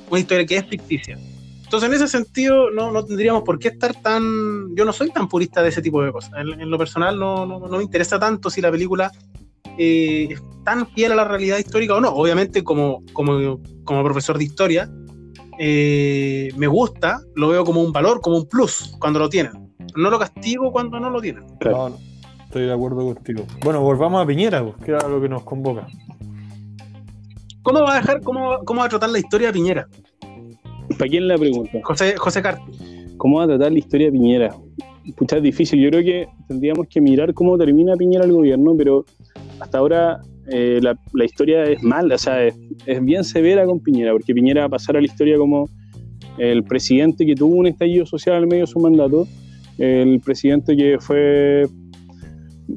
Una 0.10 0.19
historia 0.19 0.45
que 0.45 0.58
es 0.58 0.65
ficticia. 0.67 1.17
Entonces, 1.63 1.89
en 1.89 1.95
ese 1.95 2.08
sentido, 2.08 2.71
no, 2.71 2.91
no 2.91 3.04
tendríamos 3.04 3.43
por 3.43 3.60
qué 3.60 3.67
estar 3.67 3.93
tan. 4.02 4.73
Yo 4.73 4.86
no 4.86 4.93
soy 4.93 5.12
tan 5.12 5.28
purista 5.28 5.62
de 5.62 5.69
ese 5.69 5.82
tipo 5.82 6.02
de 6.02 6.13
cosas. 6.13 6.32
En, 6.38 6.62
en 6.62 6.69
lo 6.69 6.78
personal, 6.78 7.19
no, 7.19 7.45
no, 7.45 7.60
no, 7.60 7.78
me 7.78 7.84
interesa 7.84 8.17
tanto 8.17 8.50
si 8.50 8.62
la 8.62 8.71
película 8.71 9.12
eh, 9.78 10.30
es 10.32 10.41
tan 10.63 10.88
fiel 10.88 11.12
a 11.12 11.15
la 11.15 11.26
realidad 11.26 11.58
histórica 11.58 11.95
o 11.95 12.00
no. 12.00 12.10
Obviamente, 12.10 12.63
como, 12.63 13.04
como, 13.12 13.60
como 13.84 14.04
profesor 14.04 14.38
de 14.38 14.45
historia, 14.45 14.89
eh, 15.60 16.50
me 16.56 16.67
gusta, 16.67 17.19
lo 17.36 17.50
veo 17.50 17.65
como 17.65 17.82
un 17.82 17.91
valor, 17.91 18.21
como 18.21 18.38
un 18.38 18.47
plus 18.47 18.95
cuando 19.00 19.19
lo 19.19 19.28
tienen. 19.28 19.73
No 19.95 20.10
lo 20.10 20.19
castigo 20.19 20.71
cuando 20.71 21.02
no 21.02 21.10
lo 21.10 21.19
tienen. 21.19 21.45
No, 21.65 21.89
no, 21.89 21.97
estoy 22.47 22.65
de 22.65 22.73
acuerdo 22.73 23.13
contigo. 23.13 23.43
Bueno, 23.63 23.81
volvamos 23.81 24.23
a 24.23 24.25
Piñera, 24.25 24.63
pues, 24.63 24.77
que 24.77 24.91
era 24.91 25.07
lo 25.07 25.21
que 25.21 25.27
nos 25.27 25.43
convoca. 25.43 25.88
¿Cómo 27.62 27.81
va 27.81 27.95
a 27.95 27.99
dejar, 27.99 28.21
cómo, 28.21 28.60
cómo 28.63 28.79
va 28.79 28.86
a 28.86 28.89
tratar 28.89 29.10
la 29.10 29.19
historia 29.19 29.47
de 29.47 29.53
Piñera? 29.53 29.88
¿Para 30.97 31.10
quién 31.10 31.27
la 31.27 31.38
pregunta? 31.38 31.77
José, 31.83 32.15
José 32.17 32.41
Carti. 32.41 32.71
¿Cómo 33.17 33.39
va 33.39 33.43
a 33.43 33.47
tratar 33.47 33.73
la 33.73 33.77
historia 33.77 34.07
de 34.07 34.13
Piñera? 34.13 34.55
Pucha, 35.17 35.38
es 35.38 35.43
difícil. 35.43 35.81
Yo 35.81 35.89
creo 35.89 36.03
que 36.03 36.27
tendríamos 36.47 36.88
que 36.88 37.01
mirar 37.01 37.33
cómo 37.33 37.57
termina 37.57 37.95
Piñera 37.95 38.23
el 38.23 38.31
gobierno, 38.31 38.73
pero 38.77 39.03
hasta 39.60 39.79
ahora 39.79 40.21
eh, 40.49 40.79
la, 40.81 40.97
la, 41.13 41.25
historia 41.25 41.65
es 41.65 41.83
mala, 41.83 42.15
o 42.15 42.17
sea, 42.17 42.45
es, 42.45 42.55
es, 42.86 43.03
bien 43.03 43.25
severa 43.25 43.65
con 43.65 43.81
Piñera, 43.81 44.13
porque 44.13 44.33
Piñera 44.33 44.62
va 44.62 44.67
a 44.67 44.69
pasar 44.69 44.95
a 44.95 45.01
la 45.01 45.05
historia 45.05 45.38
como 45.38 45.69
el 46.38 46.63
presidente 46.63 47.25
que 47.25 47.36
tuvo 47.36 47.55
un 47.55 47.67
estallido 47.67 48.05
social 48.05 48.36
al 48.36 48.47
medio 48.47 48.63
de 48.63 48.67
su 48.67 48.79
mandato, 48.79 49.27
el 49.77 50.21
presidente 50.21 50.77
que 50.77 50.97
fue 50.99 51.67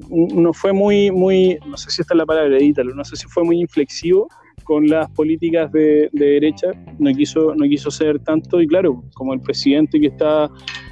no 0.08 0.52
fue 0.52 0.72
muy, 0.72 1.10
muy, 1.10 1.58
no 1.66 1.76
sé 1.76 1.90
si 1.90 2.02
esta 2.02 2.14
es 2.14 2.18
la 2.18 2.26
palabra, 2.26 2.56
edítalo, 2.56 2.94
no 2.94 3.04
sé 3.04 3.16
si 3.16 3.26
fue 3.26 3.44
muy 3.44 3.60
inflexivo 3.60 4.28
con 4.64 4.88
las 4.88 5.10
políticas 5.10 5.72
de, 5.72 6.08
de, 6.12 6.26
derecha, 6.26 6.68
no 6.98 7.12
quiso, 7.12 7.54
no 7.54 7.66
quiso 7.66 7.90
ser 7.90 8.20
tanto, 8.20 8.60
y 8.60 8.66
claro, 8.66 9.02
como 9.14 9.34
el 9.34 9.40
presidente 9.40 9.98
que 10.00 10.08
está 10.08 10.50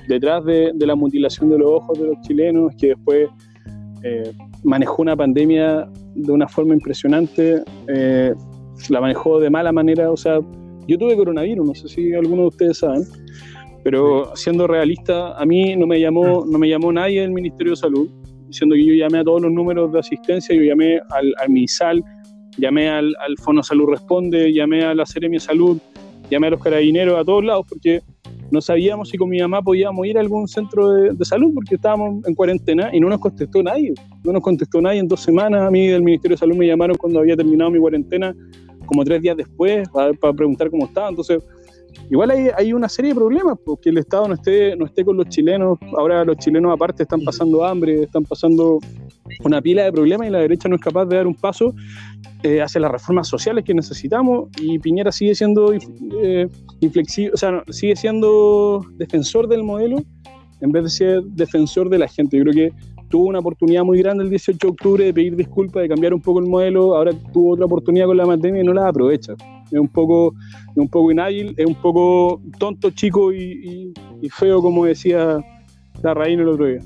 detrás 0.09 0.45
de, 0.45 0.73
de 0.75 0.87
la 0.87 0.97
mutilación 0.97 1.51
de 1.51 1.59
los 1.59 1.71
ojos 1.71 1.99
de 1.99 2.07
los 2.07 2.21
chilenos, 2.23 2.75
que 2.77 2.89
después 2.89 3.29
eh, 4.03 4.33
manejó 4.65 5.03
una 5.03 5.17
pandemia 5.17 5.89
de 6.15 6.33
una 6.33 6.49
forma 6.49 6.75
impresionante, 6.75 7.63
eh, 7.89 8.35
la 8.89 9.01
manejó 9.01 9.41
de 9.41 9.51
mala 9.51 9.73
manera, 9.73 10.11
o 10.11 10.17
sea, 10.17 10.41
yo 10.87 10.99
tuve 10.99 11.17
coronavirus, 11.17 11.67
no 11.67 11.75
sé 11.75 11.89
si 11.89 12.15
algunos 12.15 12.39
de 12.39 12.49
ustedes 12.49 12.79
saben, 12.79 13.03
pero 13.85 14.35
siendo 14.37 14.67
realista, 14.67 15.37
a 15.37 15.45
mí 15.45 15.77
no 15.77 15.87
me 15.87 16.01
llamó, 16.01 16.45
no 16.47 16.59
me 16.59 16.69
llamó 16.69 16.93
nadie 16.93 17.23
del 17.23 17.31
Ministerio 17.31 17.73
de 17.73 17.77
Salud, 17.77 18.09
diciendo 18.49 18.75
que 18.75 18.85
yo 18.85 18.95
llamé 18.95 19.19
a 19.19 19.25
todos 19.25 19.43
los 19.43 19.53
números 19.53 19.93
de 19.93 20.01
asistencia, 20.01 20.55
yo 20.55 20.63
llamé 20.63 21.01
al, 21.11 21.33
al 21.39 21.51
MISAL, 21.51 22.03
llamé 22.57 22.89
al, 22.89 23.15
al 23.21 23.39
Fono 23.39 23.63
Salud 23.63 23.87
Responde, 23.91 24.53
llamé 24.53 24.85
a 24.85 24.95
la 24.95 25.07
Seremia 25.07 25.39
Salud, 25.39 25.79
llamé 26.31 26.49
a 26.49 26.51
los 26.51 26.63
carabineros, 26.63 27.19
a 27.19 27.25
todos 27.25 27.45
lados, 27.45 27.67
porque 27.69 28.03
no 28.51 28.61
sabíamos 28.61 29.11
si 29.11 29.19
con 29.19 29.29
mi 29.29 29.41
mamá 29.41 29.61
podíamos 29.61 30.07
ir 30.07 30.17
a 30.17 30.21
algún 30.21 30.49
centro 30.49 30.89
de, 30.93 31.25
salud 31.25 31.53
porque 31.55 31.75
estábamos 31.75 32.27
en 32.27 32.35
cuarentena 32.35 32.91
y 32.93 33.01
no 33.01 33.09
nos 33.09 33.21
contestó 33.21 33.63
nadie. 33.63 33.93
No 34.25 34.33
nos 34.33 34.43
contestó 34.43 34.81
nadie 34.81 35.01
en 35.01 35.09
dos 35.09 35.21
semanas. 35.21 35.63
A 35.63 35.71
mí 35.71 35.89
del 35.89 36.03
Ministerio 36.03 36.35
de 36.35 36.39
Salud 36.39 36.57
me 36.57 36.67
llamaron 36.67 36.97
cuando 36.97 37.21
había 37.21 37.37
terminado 37.37 37.71
mi 37.71 37.79
cuarentena, 37.79 38.35
como 38.87 39.05
tres 39.05 39.21
días 39.21 39.37
después, 39.37 39.87
para, 39.91 40.13
preguntar 40.33 40.71
cómo 40.71 40.87
estaba. 40.87 41.11
Entonces, 41.11 41.43
igual 42.11 42.31
hay, 42.31 42.49
hay, 42.57 42.73
una 42.73 42.89
serie 42.89 43.11
de 43.11 43.15
problemas, 43.15 43.59
porque 43.65 43.91
el 43.91 43.99
Estado 43.99 44.29
no 44.29 44.35
esté, 44.35 44.77
no 44.77 44.87
esté 44.87 45.05
con 45.05 45.17
los 45.17 45.29
chilenos. 45.29 45.79
Ahora 45.97 46.25
los 46.25 46.37
chilenos 46.39 46.73
aparte 46.73 47.03
están 47.03 47.23
pasando 47.23 47.65
hambre, 47.65 48.03
están 48.03 48.25
pasando 48.25 48.79
una 49.45 49.61
pila 49.61 49.85
de 49.85 49.93
problemas 49.93 50.27
y 50.29 50.31
la 50.31 50.39
derecha 50.39 50.69
no 50.69 50.77
es 50.77 50.83
capaz 50.83 51.07
de 51.07 51.17
dar 51.17 51.27
un 51.27 51.35
paso 51.35 51.75
eh, 52.43 52.61
hacia 52.61 52.81
las 52.81 52.91
reformas 52.91 53.29
sociales 53.29 53.65
que 53.65 53.75
necesitamos 53.75 54.49
y 54.61 54.79
Piñera 54.79 55.13
sigue 55.13 55.35
siendo 55.35 55.73
eh, 55.73 56.49
inflexible, 56.81 57.33
o 57.35 57.37
sea, 57.37 57.63
sigue 57.69 57.97
siendo 57.97 58.85
defensor 58.97 59.49
del 59.49 59.63
modelo 59.63 60.03
en 60.61 60.73
vez 60.73 60.85
de 60.85 60.91
ser 60.91 61.23
defensor 61.25 61.89
de 61.89 61.99
la 61.99 62.09
gente. 62.09 62.37
Yo 62.37 62.45
creo 62.45 62.55
que 62.55 62.73
tuvo 63.09 63.27
una 63.27 63.39
oportunidad 63.39 63.85
muy 63.85 63.99
grande 63.99 64.25
el 64.25 64.31
18 64.31 64.59
de 64.59 64.71
octubre 64.71 65.05
de 65.05 65.15
pedir 65.15 65.37
disculpas, 65.37 65.83
de 65.83 65.89
cambiar 65.89 66.15
un 66.15 66.21
poco 66.21 66.41
el 66.41 66.47
modelo, 66.47 66.97
ahora 66.97 67.13
tuvo 67.33 67.55
otra 67.55 67.67
oportunidad 67.67 68.07
con 68.07 68.17
la 68.17 68.27
pandemia 68.27 68.63
y 68.63 68.65
no 68.65 68.73
la 68.73 68.89
aprovecha. 68.89 69.35
Es 69.71 69.79
un 69.79 69.89
poco, 69.89 70.35
un 70.75 70.89
poco 70.89 71.11
inhábil, 71.13 71.55
es 71.57 71.67
un 71.67 71.75
poco 71.75 72.41
tonto, 72.59 72.91
chico 72.91 73.33
y, 73.33 73.93
y 74.23 74.29
feo, 74.31 74.61
como 74.63 74.85
decía 74.85 75.39
la 76.03 76.15
Raín 76.15 76.41
el 76.41 76.49
otro 76.49 76.67
día. 76.67 76.81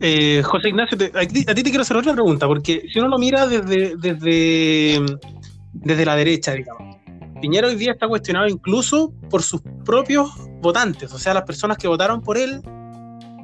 Eh, 0.00 0.42
José 0.42 0.70
Ignacio, 0.70 0.96
a, 1.14 1.26
ti, 1.26 1.44
te 1.44 1.62
quiero 1.62 1.82
hacer 1.82 1.96
otra 1.96 2.14
pregunta, 2.14 2.46
porque 2.46 2.84
si 2.90 2.98
uno 2.98 3.08
lo 3.08 3.18
mira 3.18 3.46
desde, 3.46 3.96
desde, 3.96 4.98
desde 5.74 6.04
la 6.06 6.16
derecha, 6.16 6.54
digamos, 6.54 6.96
Piñera 7.42 7.68
hoy 7.68 7.76
día 7.76 7.92
está 7.92 8.08
cuestionado 8.08 8.48
incluso 8.48 9.12
por 9.28 9.42
sus 9.42 9.60
propios 9.84 10.30
votantes, 10.62 11.12
o 11.12 11.18
sea, 11.18 11.34
las 11.34 11.42
personas 11.44 11.76
que 11.76 11.86
votaron 11.86 12.22
por 12.22 12.38
él, 12.38 12.62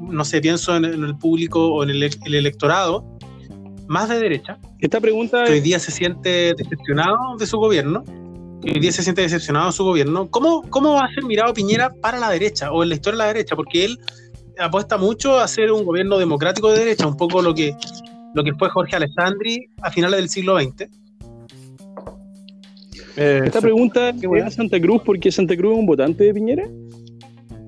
no 0.00 0.24
sé, 0.24 0.40
pienso 0.40 0.76
en, 0.76 0.84
el 0.84 1.16
público 1.18 1.66
o 1.66 1.82
en 1.82 1.90
el, 1.90 2.10
electorado, 2.24 3.04
más 3.86 4.08
de 4.08 4.18
derecha. 4.18 4.58
Esta 4.78 5.00
pregunta. 5.00 5.44
Que 5.44 5.52
hoy 5.52 5.60
día 5.60 5.78
se 5.78 5.92
siente 5.92 6.54
decepcionado 6.54 7.36
de 7.38 7.46
su 7.46 7.56
gobierno. 7.58 8.04
Que 8.66 8.72
hoy 8.72 8.80
día 8.80 8.90
se 8.90 9.04
siente 9.04 9.22
decepcionado 9.22 9.66
de 9.66 9.72
su 9.72 9.84
gobierno. 9.84 10.28
¿Cómo, 10.28 10.62
¿Cómo 10.70 10.94
va 10.94 11.04
a 11.04 11.14
ser 11.14 11.22
mirado 11.22 11.54
Piñera 11.54 11.94
para 11.94 12.18
la 12.18 12.30
derecha 12.30 12.72
o 12.72 12.82
en 12.82 12.88
la 12.88 12.96
historia 12.96 13.18
de 13.18 13.22
la 13.22 13.26
derecha? 13.28 13.54
Porque 13.54 13.84
él 13.84 13.96
apuesta 14.58 14.98
mucho 14.98 15.38
a 15.38 15.46
ser 15.46 15.70
un 15.70 15.84
gobierno 15.84 16.18
democrático 16.18 16.72
de 16.72 16.80
derecha, 16.80 17.06
un 17.06 17.16
poco 17.16 17.40
lo 17.42 17.54
que, 17.54 17.76
lo 18.34 18.42
que 18.42 18.52
fue 18.54 18.68
Jorge 18.70 18.96
Alessandri 18.96 19.70
a 19.82 19.92
finales 19.92 20.18
del 20.18 20.28
siglo 20.28 20.58
XX. 20.58 20.88
Eh, 23.16 23.42
Esta 23.44 23.60
pregunta 23.60 24.12
que 24.20 24.26
voy 24.26 24.40
a 24.40 24.50
Santa 24.50 24.80
Cruz, 24.80 25.00
¿por 25.02 25.20
qué 25.20 25.30
Santa 25.30 25.56
Cruz 25.56 25.74
es 25.74 25.78
un 25.78 25.86
votante 25.86 26.24
de 26.24 26.34
Piñera? 26.34 26.68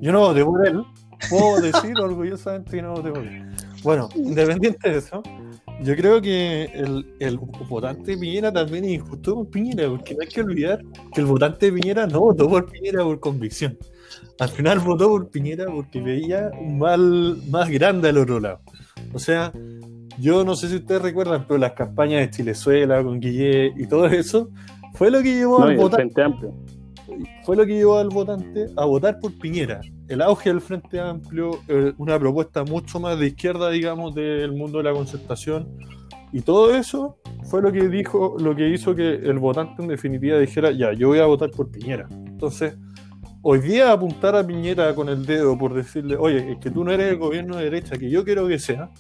Yo 0.01 0.11
no 0.11 0.19
voté 0.19 0.45
por 0.45 0.67
él. 0.67 0.83
Puedo 1.29 1.61
decir 1.61 1.99
orgullosamente 1.99 2.77
que 2.77 2.83
no 2.83 2.95
voté 2.95 3.11
por 3.11 3.27
él. 3.27 3.47
Bueno, 3.83 4.09
independiente 4.15 4.91
de 4.91 4.99
eso, 4.99 5.23
yo 5.83 5.97
creo 5.97 6.21
que 6.21 6.65
el, 6.75 7.15
el, 7.21 7.39
votante 7.39 8.13
de 8.13 8.19
Piñera 8.19 8.53
también 8.53 8.85
es 8.85 8.93
injusto 8.93 9.35
con 9.35 9.47
Piñera, 9.47 9.89
porque 9.89 10.15
no 10.15 10.23
hay 10.23 10.29
que 10.29 10.41
olvidar 10.41 10.83
que 11.13 11.21
el 11.21 11.27
votante 11.27 11.67
de 11.67 11.73
Piñera 11.73 12.07
no 12.07 12.21
votó 12.21 12.49
por 12.49 12.71
Piñera 12.71 13.03
por 13.05 13.21
convicción 13.21 13.79
al 14.39 14.49
final 14.49 14.79
votó 14.81 15.09
por 15.09 15.29
Piñera 15.31 15.67
porque 15.67 16.01
veía 16.01 16.51
un 16.59 16.79
mal 16.79 17.37
más 17.49 17.69
grande 17.69 18.09
al 18.09 18.19
otro 18.19 18.41
lado. 18.41 18.61
O 19.13 19.19
sea, 19.19 19.53
yo 20.19 20.45
no 20.45 20.55
sé 20.55 20.69
si 20.69 20.77
ustedes 20.77 21.03
recuerdan, 21.03 21.47
pero 21.47 21.59
las 21.59 21.73
campañas 21.73 22.21
de 22.21 22.31
Chilezuela 22.31 23.03
con 23.03 23.21
Guille 23.21 23.73
y 23.77 23.87
todo 23.87 24.07
eso 24.07 24.51
fue 24.95 25.11
lo 25.11 25.23
que 25.23 25.35
llevó 25.35 25.63
al 25.63 25.77
votante. 25.77 26.23
Fue 27.45 27.57
lo 27.57 27.67
que 27.67 27.75
llevó 27.75 27.99
al 27.99 28.09
votante 28.09 28.67
a 28.77 28.85
votar 28.85 29.19
por 29.21 29.37
Piñera. 29.39 29.81
El 30.09 30.23
auge 30.23 30.51
del 30.51 30.61
Frente 30.61 31.01
Amplio, 31.01 31.61
eh, 31.69 31.93
una 31.99 32.19
propuesta 32.19 32.65
mucho 32.65 33.01
más 33.01 33.19
de 33.19 33.29
izquierda, 33.29 33.71
digamos, 33.71 34.15
del 34.15 34.53
mundo 34.53 34.79
de 34.79 34.85
la 34.85 34.93
concertación. 34.93 35.69
Y 36.33 36.43
todo 36.43 36.75
eso 36.75 37.17
fue 37.45 37.63
lo 37.63 37.73
que 37.73 37.89
dijo, 37.89 38.37
lo 38.39 38.55
que 38.55 38.69
hizo 38.69 38.95
que 38.95 39.15
el 39.15 39.39
votante 39.39 39.83
en 39.83 39.89
definitiva 39.89 40.39
dijera, 40.39 40.71
ya, 40.73 40.93
yo 40.93 41.09
voy 41.09 41.19
a 41.21 41.27
votar 41.27 41.51
por 41.51 41.71
Piñera. 41.71 42.07
Entonces, 42.11 42.77
hoy 43.43 43.61
día 43.61 43.93
apuntar 43.93 44.37
a 44.37 44.47
Piñera 44.47 44.95
con 44.95 45.09
el 45.09 45.25
dedo 45.25 45.57
por 45.57 45.75
decirle, 45.75 46.17
oye, 46.17 46.53
es 46.53 46.59
que 46.59 46.71
tú 46.71 46.85
no 46.85 46.93
eres 46.93 47.13
el 47.13 47.19
gobierno 47.19 47.57
de 47.57 47.65
derecha 47.65 47.97
que 47.97 48.11
yo 48.11 48.25
quiero 48.25 48.47
que 48.47 48.59
sea, 48.59 48.91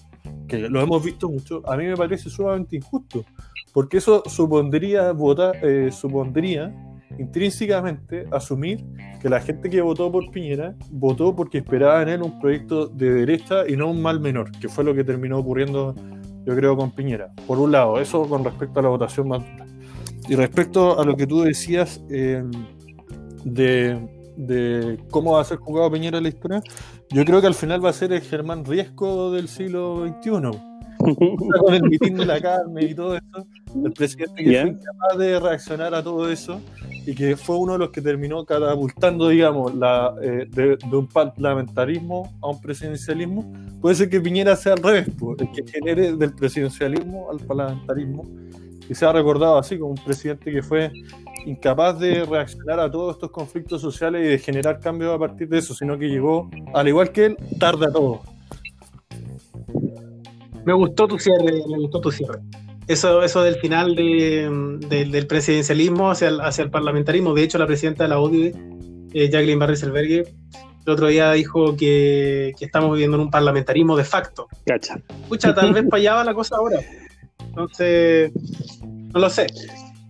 que 0.46 0.58
lo 0.58 0.80
hemos 0.80 1.04
visto 1.04 1.28
mucho, 1.28 1.62
a 1.70 1.76
mí 1.76 1.84
me 1.84 1.96
parece 1.96 2.30
sumamente 2.30 2.76
injusto, 2.76 3.24
porque 3.72 3.98
eso 3.98 4.22
supondría 4.26 5.12
votar, 5.12 5.56
eh, 5.62 5.90
supondría 5.92 6.74
intrínsecamente 7.18 8.26
asumir 8.30 8.84
que 9.20 9.28
la 9.28 9.40
gente 9.40 9.70
que 9.70 9.80
votó 9.80 10.10
por 10.12 10.30
Piñera 10.30 10.74
votó 10.90 11.34
porque 11.34 11.58
esperaba 11.58 12.02
en 12.02 12.08
él 12.08 12.22
un 12.22 12.38
proyecto 12.38 12.86
de 12.86 13.10
derecha 13.12 13.68
y 13.68 13.76
no 13.76 13.90
un 13.90 14.02
mal 14.02 14.20
menor, 14.20 14.50
que 14.52 14.68
fue 14.68 14.84
lo 14.84 14.94
que 14.94 15.04
terminó 15.04 15.38
ocurriendo, 15.38 15.94
yo 16.44 16.54
creo, 16.54 16.76
con 16.76 16.90
Piñera. 16.90 17.32
Por 17.46 17.58
un 17.58 17.72
lado, 17.72 18.00
eso 18.00 18.28
con 18.28 18.44
respecto 18.44 18.80
a 18.80 18.82
la 18.82 18.88
votación 18.90 19.28
más 19.28 19.42
Y 20.28 20.34
respecto 20.34 20.98
a 20.98 21.04
lo 21.04 21.16
que 21.16 21.26
tú 21.26 21.42
decías 21.42 22.02
eh, 22.10 22.44
de 23.44 24.18
de 24.38 25.00
cómo 25.10 25.32
va 25.32 25.40
a 25.40 25.44
ser 25.44 25.58
jugado 25.58 25.90
Piñera 25.90 26.18
en 26.18 26.22
la 26.22 26.28
historia, 26.28 26.62
yo 27.10 27.24
creo 27.24 27.40
que 27.40 27.48
al 27.48 27.54
final 27.54 27.84
va 27.84 27.90
a 27.90 27.92
ser 27.92 28.12
el 28.12 28.20
Germán 28.20 28.64
Riesco 28.64 29.32
del 29.32 29.48
siglo 29.48 30.06
XXI. 30.06 30.30
con 31.60 31.74
el 31.74 31.82
mitin 31.82 32.16
de 32.16 32.26
la 32.26 32.40
carne 32.40 32.84
y 32.84 32.94
todo 32.94 33.16
eso, 33.16 33.46
el 33.84 33.92
presidente 33.92 34.42
que 34.42 34.60
fue 34.60 34.70
incapaz 34.70 35.18
de 35.18 35.40
reaccionar 35.40 35.94
a 35.94 36.02
todo 36.02 36.30
eso 36.30 36.60
y 37.08 37.14
que 37.14 37.38
fue 37.38 37.56
uno 37.56 37.72
de 37.72 37.78
los 37.78 37.88
que 37.88 38.02
terminó 38.02 38.44
catapultando, 38.44 39.30
digamos, 39.30 39.74
la, 39.74 40.14
eh, 40.22 40.46
de, 40.50 40.76
un 40.94 41.06
parlamentarismo 41.06 42.36
a 42.42 42.48
un 42.48 42.60
presidencialismo, 42.60 43.50
puede 43.80 43.94
ser 43.94 44.10
que 44.10 44.20
Piñera 44.20 44.54
sea 44.56 44.74
al 44.74 44.82
revés, 44.82 45.08
el 45.38 45.50
que 45.52 45.72
genere 45.72 46.14
del 46.14 46.34
presidencialismo 46.34 47.30
al 47.30 47.38
parlamentarismo 47.38 48.26
y 48.90 48.94
se 48.94 49.06
ha 49.06 49.12
recordado 49.12 49.56
así 49.56 49.78
como 49.78 49.92
un 49.92 50.04
presidente 50.04 50.52
que 50.52 50.62
fue 50.62 50.92
incapaz 51.46 51.98
de 51.98 52.26
reaccionar 52.26 52.78
a 52.78 52.90
todos 52.90 53.14
estos 53.14 53.30
conflictos 53.30 53.80
sociales 53.80 54.26
y 54.26 54.28
de 54.28 54.38
generar 54.38 54.78
cambios 54.78 55.14
a 55.14 55.18
partir 55.18 55.48
de 55.48 55.60
eso, 55.60 55.72
sino 55.72 55.98
que 55.98 56.10
llegó, 56.10 56.50
al 56.74 56.88
igual 56.88 57.10
que 57.10 57.24
él, 57.24 57.38
tarde 57.58 57.86
a 57.86 57.90
todo. 57.90 58.20
Me 60.62 60.74
gustó 60.74 61.08
tu 61.08 61.18
cierre, 61.18 61.52
me 61.70 61.78
gustó 61.78 62.02
tu 62.02 62.10
cierre. 62.10 62.38
Eso, 62.88 63.22
eso 63.22 63.42
del 63.42 63.56
final 63.56 63.94
del 63.94 65.26
presidencialismo 65.28 66.10
hacia 66.10 66.28
el, 66.28 66.40
hacia 66.40 66.64
el 66.64 66.70
parlamentarismo. 66.70 67.34
De 67.34 67.42
hecho, 67.42 67.58
la 67.58 67.66
presidenta 67.66 68.04
de 68.04 68.08
la 68.08 68.18
ODI, 68.18 68.52
eh, 69.12 69.30
Jacqueline 69.30 69.58
Barris 69.58 69.82
el 69.82 70.92
otro 70.92 71.08
día 71.08 71.32
dijo 71.32 71.76
que, 71.76 72.54
que, 72.58 72.64
estamos 72.64 72.92
viviendo 72.92 73.18
en 73.18 73.24
un 73.24 73.30
parlamentarismo 73.30 73.94
de 73.94 74.04
facto. 74.04 74.48
Cacha. 74.64 74.98
Escucha, 75.22 75.54
tal 75.54 75.74
vez 75.74 75.84
fallaba 75.90 76.24
la 76.24 76.32
cosa 76.32 76.56
ahora. 76.56 76.80
Entonces, 77.46 78.32
no 79.12 79.20
lo 79.20 79.28
sé. 79.28 79.46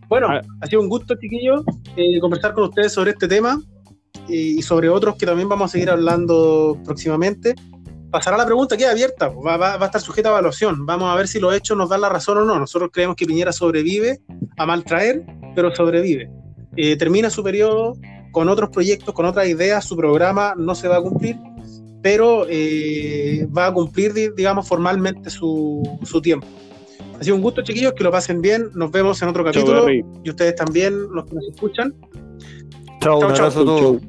Bueno, 0.09 0.29
ah. 0.31 0.41
ha 0.61 0.67
sido 0.67 0.81
un 0.81 0.89
gusto, 0.89 1.15
chiquillos, 1.17 1.63
eh, 1.97 2.21
conversar 2.21 2.55
con 2.55 2.65
ustedes 2.65 2.93
sobre 2.93 3.11
este 3.11 3.29
tema 3.29 3.61
y, 4.29 4.63
sobre 4.63 4.89
otros 4.89 5.17
que 5.17 5.27
también 5.27 5.49
vamos 5.49 5.71
a 5.71 5.73
seguir 5.73 5.91
hablando 5.91 6.79
próximamente. 6.85 7.55
Pasará 8.11 8.37
la 8.37 8.47
pregunta, 8.47 8.77
queda 8.77 8.93
abierta, 8.93 9.29
va, 9.29 9.75
a 9.75 9.85
estar 9.85 10.01
sujeta 10.01 10.31
a 10.31 10.33
evaluación. 10.33 10.87
Vamos 10.87 11.13
a 11.13 11.15
ver 11.15 11.29
si 11.29 11.39
los 11.39 11.55
hechos 11.55 11.77
nos 11.77 11.91
dan 11.91 12.01
la 12.01 12.09
razón 12.09 12.39
o 12.39 12.45
no. 12.45 12.59
Nosotros 12.59 12.91
creemos 12.93 13.17
que 13.17 13.27
Piñera 13.27 13.53
sobrevive 13.53 14.21
a 14.57 14.67
maltraer, 14.67 15.25
pero 15.55 15.75
sobrevive. 15.75 16.31
Eh, 16.77 16.97
termina 16.97 17.29
su 17.29 17.43
periodo 17.43 17.95
con 18.33 18.49
otros 18.49 18.71
proyectos, 18.71 19.15
con 19.15 19.27
otras 19.27 19.49
ideas, 19.49 19.85
su 19.85 19.97
programa 19.97 20.55
no 20.57 20.75
se 20.75 20.89
va 20.89 20.97
a 20.97 21.03
cumplir, 21.03 21.37
pero 22.03 22.47
eh, 22.49 23.47
va 23.57 23.67
a 23.67 23.75
cumplir, 23.75 24.35
digamos, 24.35 24.67
formalmente 24.67 25.29
su, 25.29 25.83
su 26.05 26.23
tiempo. 26.23 26.47
Ha 27.19 27.25
sido 27.25 27.37
un 27.37 27.43
gusto, 27.43 27.63
chiquillos, 27.63 27.95
que 27.95 28.05
lo 28.05 28.13
pasen 28.13 28.41
bien. 28.41 28.71
Nos 28.75 28.93
vemos 28.93 29.21
en 29.23 29.29
otro 29.29 29.45
capítulo. 29.45 29.91
y 29.91 30.31
ustedes 30.31 30.55
también, 30.55 30.95
los 31.13 31.27
que 31.27 31.35
nos 31.35 31.49
escuchan. 31.49 31.95
Chao, 33.01 33.19
un 33.19 33.25
abrazo 33.25 33.61
a 33.61 33.65
todos. 33.65 34.03